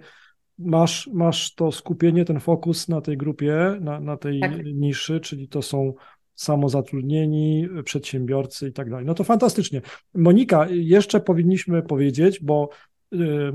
masz, 0.58 1.10
masz 1.12 1.54
to 1.54 1.72
skupienie, 1.72 2.24
ten 2.24 2.40
fokus 2.40 2.88
na 2.88 3.00
tej 3.00 3.16
grupie, 3.16 3.76
na, 3.80 4.00
na 4.00 4.16
tej 4.16 4.40
tak. 4.40 4.64
niszy, 4.64 5.20
czyli 5.20 5.48
to 5.48 5.62
są 5.62 5.94
samozatrudnieni, 6.34 7.68
przedsiębiorcy 7.84 8.68
i 8.68 8.72
tak 8.72 8.90
dalej. 8.90 9.06
No 9.06 9.14
to 9.14 9.24
fantastycznie. 9.24 9.80
Monika, 10.14 10.66
jeszcze 10.70 11.20
powinniśmy 11.20 11.82
powiedzieć, 11.82 12.40
bo 12.42 12.68
yy, 13.12 13.52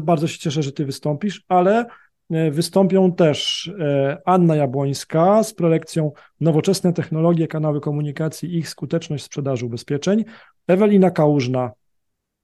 bardzo 0.00 0.28
się 0.28 0.38
cieszę, 0.38 0.62
że 0.62 0.72
ty 0.72 0.84
wystąpisz, 0.84 1.44
ale 1.48 1.86
e, 2.30 2.50
wystąpią 2.50 3.12
też 3.12 3.70
e, 3.80 4.18
Anna 4.24 4.56
Jabłońska 4.56 5.42
z 5.42 5.54
prelekcją 5.54 6.12
Nowoczesne 6.40 6.92
technologie, 6.92 7.48
kanały 7.48 7.80
komunikacji 7.80 8.54
i 8.54 8.58
ich 8.58 8.68
skuteczność 8.68 9.24
sprzedaży 9.24 9.66
ubezpieczeń, 9.66 10.24
Ewelina 10.66 11.10
Kałużna 11.10 11.72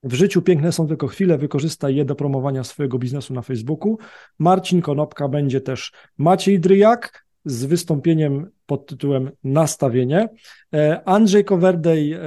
w 0.02 0.14
życiu 0.14 0.42
piękne 0.42 0.72
są 0.72 0.88
tylko 0.88 1.06
chwile, 1.06 1.38
wykorzystaj 1.38 1.94
je 1.94 2.04
do 2.04 2.14
promowania 2.14 2.64
swojego 2.64 2.98
biznesu 2.98 3.34
na 3.34 3.42
Facebooku. 3.42 3.98
Marcin 4.38 4.82
Konopka 4.82 5.28
będzie 5.28 5.60
też 5.60 5.92
Maciej 6.18 6.60
Dryjak 6.60 7.24
z 7.44 7.64
wystąpieniem 7.64 8.50
pod 8.66 8.86
tytułem 8.86 9.30
Nastawienie. 9.44 10.28
E, 10.74 11.08
Andrzej 11.08 11.44
Kowerdej 11.44 12.12
e, 12.12 12.20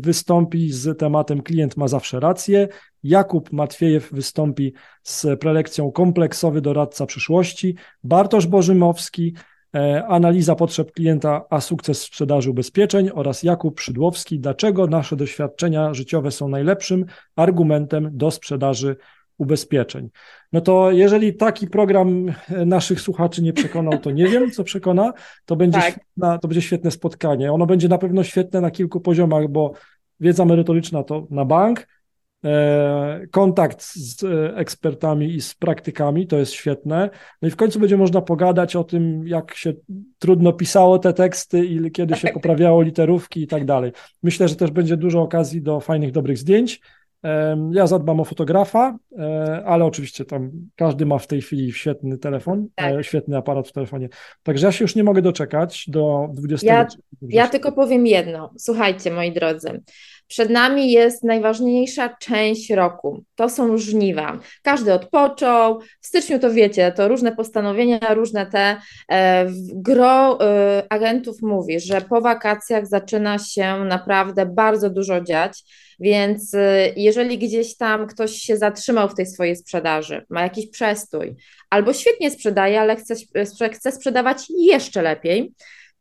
wystąpi 0.00 0.72
z 0.72 0.98
tematem 0.98 1.42
Klient 1.42 1.76
ma 1.76 1.88
zawsze 1.88 2.20
rację. 2.20 2.68
Jakub 3.02 3.52
Matwiejew 3.52 4.12
wystąpi 4.12 4.72
z 5.02 5.40
prelekcją 5.40 5.92
Kompleksowy 5.92 6.60
doradca 6.60 7.06
przyszłości. 7.06 7.76
Bartosz 8.04 8.46
Bożymowski 8.46 9.34
analiza 10.08 10.54
potrzeb 10.54 10.92
klienta, 10.92 11.44
a 11.50 11.60
sukces 11.60 12.02
sprzedaży 12.02 12.50
ubezpieczeń 12.50 13.10
oraz 13.14 13.42
Jakub 13.42 13.80
Szydłowski, 13.80 14.40
dlaczego 14.40 14.86
nasze 14.86 15.16
doświadczenia 15.16 15.94
życiowe 15.94 16.30
są 16.30 16.48
najlepszym 16.48 17.04
argumentem 17.36 18.10
do 18.12 18.30
sprzedaży 18.30 18.96
ubezpieczeń. 19.38 20.10
No 20.52 20.60
to 20.60 20.90
jeżeli 20.90 21.34
taki 21.34 21.66
program 21.66 22.26
naszych 22.66 23.00
słuchaczy 23.00 23.42
nie 23.42 23.52
przekonał, 23.52 23.98
to 23.98 24.10
nie 24.10 24.26
wiem, 24.26 24.50
co 24.50 24.64
przekona. 24.64 25.12
To 25.44 25.56
będzie, 25.56 25.80
tak. 25.80 25.92
świetna, 25.92 26.38
to 26.38 26.48
będzie 26.48 26.62
świetne 26.62 26.90
spotkanie. 26.90 27.52
Ono 27.52 27.66
będzie 27.66 27.88
na 27.88 27.98
pewno 27.98 28.24
świetne 28.24 28.60
na 28.60 28.70
kilku 28.70 29.00
poziomach, 29.00 29.48
bo 29.48 29.72
wiedza 30.20 30.44
merytoryczna 30.44 31.02
to 31.02 31.26
na 31.30 31.44
bank, 31.44 31.86
E, 31.86 31.97
kontakt 33.30 33.82
z 33.82 34.24
e, 34.24 34.56
ekspertami 34.56 35.34
i 35.34 35.40
z 35.40 35.54
praktykami, 35.54 36.26
to 36.26 36.38
jest 36.38 36.52
świetne. 36.52 37.10
No 37.42 37.48
i 37.48 37.50
w 37.50 37.56
końcu 37.56 37.80
będzie 37.80 37.96
można 37.96 38.20
pogadać 38.20 38.76
o 38.76 38.84
tym, 38.84 39.26
jak 39.26 39.54
się 39.54 39.72
trudno 40.18 40.52
pisało 40.52 40.98
te 40.98 41.12
teksty 41.12 41.64
i 41.66 41.90
kiedy 41.90 42.16
się 42.16 42.22
tak. 42.22 42.34
poprawiało 42.34 42.82
literówki 42.82 43.42
i 43.42 43.46
tak 43.46 43.64
dalej. 43.64 43.92
Myślę, 44.22 44.48
że 44.48 44.56
też 44.56 44.70
będzie 44.70 44.96
dużo 44.96 45.22
okazji 45.22 45.62
do 45.62 45.80
fajnych, 45.80 46.12
dobrych 46.12 46.38
zdjęć. 46.38 46.80
Ja 47.70 47.86
zadbam 47.86 48.20
o 48.20 48.24
fotografa, 48.24 48.98
e, 49.18 49.62
ale 49.66 49.84
oczywiście 49.84 50.24
tam 50.24 50.50
każdy 50.76 51.06
ma 51.06 51.18
w 51.18 51.26
tej 51.26 51.42
chwili 51.42 51.72
świetny 51.72 52.18
telefon, 52.18 52.68
tak. 52.74 53.04
świetny 53.04 53.36
aparat 53.36 53.68
w 53.68 53.72
telefonie. 53.72 54.08
Także 54.42 54.66
ja 54.66 54.72
się 54.72 54.84
już 54.84 54.94
nie 54.94 55.04
mogę 55.04 55.22
doczekać 55.22 55.84
do 55.88 56.28
20. 56.32 56.66
Ja, 56.66 56.86
ja 57.22 57.48
tylko 57.48 57.72
powiem 57.72 58.06
jedno. 58.06 58.52
Słuchajcie, 58.58 59.10
moi 59.10 59.32
drodzy. 59.32 59.82
Przed 60.28 60.50
nami 60.50 60.92
jest 60.92 61.24
najważniejsza 61.24 62.16
część 62.16 62.70
roku. 62.70 63.24
To 63.34 63.48
są 63.48 63.78
żniwa. 63.78 64.38
Każdy 64.62 64.92
odpoczął. 64.92 65.80
W 66.00 66.06
styczniu 66.06 66.38
to 66.38 66.50
wiecie, 66.50 66.92
to 66.92 67.08
różne 67.08 67.36
postanowienia, 67.36 68.14
różne 68.14 68.46
te. 68.46 68.76
E, 69.10 69.46
gro 69.74 70.40
e, 70.40 70.82
agentów 70.90 71.42
mówi, 71.42 71.80
że 71.80 72.00
po 72.00 72.20
wakacjach 72.20 72.86
zaczyna 72.86 73.38
się 73.38 73.84
naprawdę 73.84 74.46
bardzo 74.46 74.90
dużo 74.90 75.20
dziać. 75.20 75.64
Więc 76.00 76.54
y, 76.54 76.92
jeżeli 76.96 77.38
gdzieś 77.38 77.76
tam 77.76 78.06
ktoś 78.06 78.32
się 78.32 78.56
zatrzymał 78.56 79.08
w 79.08 79.14
tej 79.14 79.26
swojej 79.26 79.56
sprzedaży, 79.56 80.26
ma 80.30 80.42
jakiś 80.42 80.70
przestój, 80.70 81.34
albo 81.70 81.92
świetnie 81.92 82.30
sprzedaje, 82.30 82.80
ale 82.80 82.96
chce, 82.96 83.14
chce 83.72 83.92
sprzedawać 83.92 84.46
jeszcze 84.58 85.02
lepiej, 85.02 85.52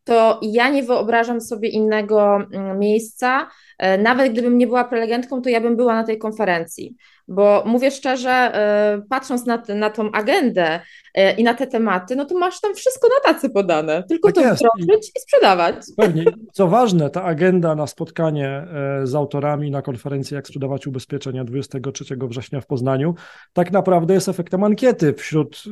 to 0.08 0.40
ja 0.42 0.70
nie 0.70 0.84
wyobrażam 0.84 1.42
sobie 1.42 1.70
innego 1.70 2.36
mm, 2.36 2.80
miejsca. 2.80 3.50
E, 3.78 3.98
nawet 3.98 4.32
gdybym 4.32 4.58
nie 4.58 4.68
była 4.68 4.84
prelegentką, 4.84 5.42
to 5.42 5.50
ja 5.50 5.62
bym 5.62 5.76
była 5.76 5.96
na 5.96 6.04
tej 6.04 6.18
konferencji. 6.18 6.96
Bo 7.28 7.64
mówię 7.66 7.92
szczerze, 7.92 8.30
e, 8.30 9.02
patrząc 9.10 9.46
na, 9.46 9.64
na 9.76 9.90
tą 9.90 10.12
agendę 10.12 10.80
e, 11.14 11.34
i 11.34 11.44
na 11.44 11.54
te 11.54 11.68
tematy, 11.68 12.16
no 12.16 12.26
to 12.26 12.38
masz 12.38 12.62
tam 12.62 12.76
wszystko 12.76 13.08
na 13.08 13.34
tacy 13.34 13.50
podane. 13.50 14.04
Tylko 14.04 14.32
tak 14.32 14.36
to 14.36 14.50
jest. 14.50 14.64
wdrożyć 14.80 15.12
i 15.16 15.20
sprzedawać. 15.20 15.76
Pewnie. 15.98 16.26
Co 16.54 16.68
ważne, 16.68 17.10
ta 17.10 17.24
agenda 17.24 17.76
na 17.76 17.88
spotkanie 17.88 18.68
z 19.04 19.16
autorami 19.16 19.72
na 19.72 19.82
konferencji 19.82 20.36
Jak 20.36 20.48
sprzedawać 20.48 20.88
ubezpieczenia 20.88 21.44
23 21.44 22.06
września 22.22 22.62
w 22.62 22.66
Poznaniu, 22.66 23.16
tak 23.54 23.72
naprawdę 23.72 24.14
jest 24.14 24.30
efektem 24.30 24.64
ankiety 24.64 25.14
wśród 25.14 25.64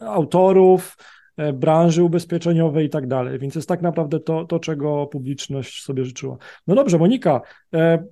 autorów, 0.00 0.96
E, 0.96 1.21
branży 1.54 2.02
ubezpieczeniowej 2.02 2.86
i 2.86 2.90
tak 2.90 3.06
dalej. 3.06 3.38
Więc 3.38 3.54
jest 3.54 3.68
tak 3.68 3.82
naprawdę 3.82 4.20
to, 4.20 4.44
to, 4.44 4.58
czego 4.58 5.06
publiczność 5.06 5.84
sobie 5.84 6.04
życzyła. 6.04 6.36
No 6.66 6.74
dobrze, 6.74 6.98
Monika, 6.98 7.40
e, 7.74 8.04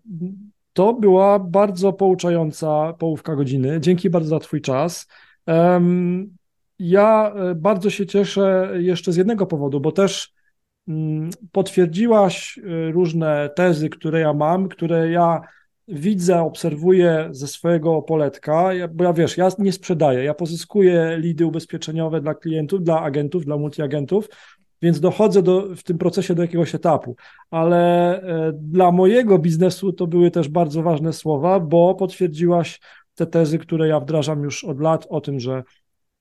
to 0.73 0.95
była 0.95 1.39
bardzo 1.39 1.93
pouczająca 1.93 2.93
połówka 2.93 3.37
godziny. 3.37 3.81
Dzięki 3.81 4.11
bardzo 4.11 4.29
za 4.29 4.39
Twój 4.39 4.61
czas. 4.61 5.09
Ja 6.79 7.33
e, 7.35 7.55
bardzo 7.55 7.91
się 7.91 8.07
cieszę 8.07 8.73
jeszcze 8.79 9.13
z 9.13 9.17
jednego 9.17 9.47
powodu, 9.47 9.81
bo 9.81 9.93
też 9.93 10.33
mm, 10.89 11.31
potwierdziłaś 11.53 12.59
różne 12.93 13.51
tezy, 13.57 13.89
które 13.89 14.21
ja 14.21 14.33
mam, 14.33 14.69
które 14.69 15.11
ja 15.11 15.41
widzę, 15.93 16.41
obserwuję 16.41 17.29
ze 17.31 17.47
swojego 17.47 18.03
poletka, 18.03 18.71
bo 18.93 19.05
ja 19.05 19.13
wiesz, 19.13 19.37
ja 19.37 19.49
nie 19.59 19.73
sprzedaję, 19.73 20.25
ja 20.25 20.35
pozyskuję 20.35 21.17
lidy 21.19 21.47
ubezpieczeniowe 21.47 22.21
dla 22.21 22.35
klientów, 22.35 22.83
dla 22.83 23.01
agentów, 23.01 23.45
dla 23.45 23.57
multiagentów, 23.57 24.29
więc 24.83 25.01
dochodzę 25.01 25.43
do, 25.43 25.77
w 25.77 25.83
tym 25.83 25.99
procesie 25.99 26.35
do 26.35 26.43
jakiegoś 26.43 26.75
etapu. 26.75 27.17
Ale 27.51 28.15
e, 28.23 28.53
dla 28.53 28.93
mojego 28.93 29.39
biznesu 29.39 29.93
to 29.93 30.07
były 30.07 30.31
też 30.31 30.49
bardzo 30.49 30.83
ważne 30.83 31.13
słowa, 31.13 31.61
bo 31.61 31.95
potwierdziłaś 31.95 32.81
te 33.15 33.27
tezy, 33.27 33.59
które 33.59 33.89
ja 33.89 34.01
wdrażam 34.01 34.43
już 34.43 34.65
od 34.65 34.81
lat 34.81 35.07
o 35.11 35.21
tym, 35.21 35.41
że 35.41 35.63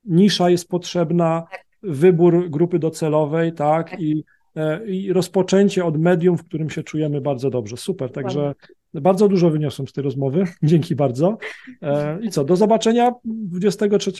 nisza 0.05 0.49
jest 0.49 0.67
potrzebna, 0.67 1.43
wybór 1.84 2.49
grupy 2.49 2.79
docelowej, 2.79 3.53
tak, 3.53 3.89
tak. 3.89 3.99
i 3.99 4.23
E, 4.55 4.88
i 4.88 5.13
rozpoczęcie 5.13 5.86
od 5.86 5.97
medium, 5.97 6.38
w 6.38 6.43
którym 6.43 6.69
się 6.69 6.84
czujemy 6.84 7.21
bardzo 7.21 7.49
dobrze. 7.49 7.77
Super, 7.77 8.12
także 8.12 8.55
bardzo 8.93 9.28
dużo 9.28 9.49
wyniosłem 9.49 9.88
z 9.88 9.93
tej 9.93 10.04
rozmowy. 10.04 10.43
Dzięki 10.63 10.95
bardzo. 10.95 11.38
E, 11.82 12.19
I 12.21 12.30
co, 12.30 12.43
do 12.43 12.56
zobaczenia 12.56 13.12
23 13.25 14.12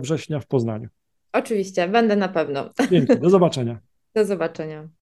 września 0.00 0.40
w 0.40 0.46
Poznaniu. 0.46 0.88
Oczywiście, 1.32 1.88
będę 1.88 2.16
na 2.16 2.28
pewno. 2.28 2.70
Dzięki, 2.90 3.18
do 3.18 3.30
zobaczenia. 3.30 3.78
Do 4.14 4.24
zobaczenia. 4.24 4.88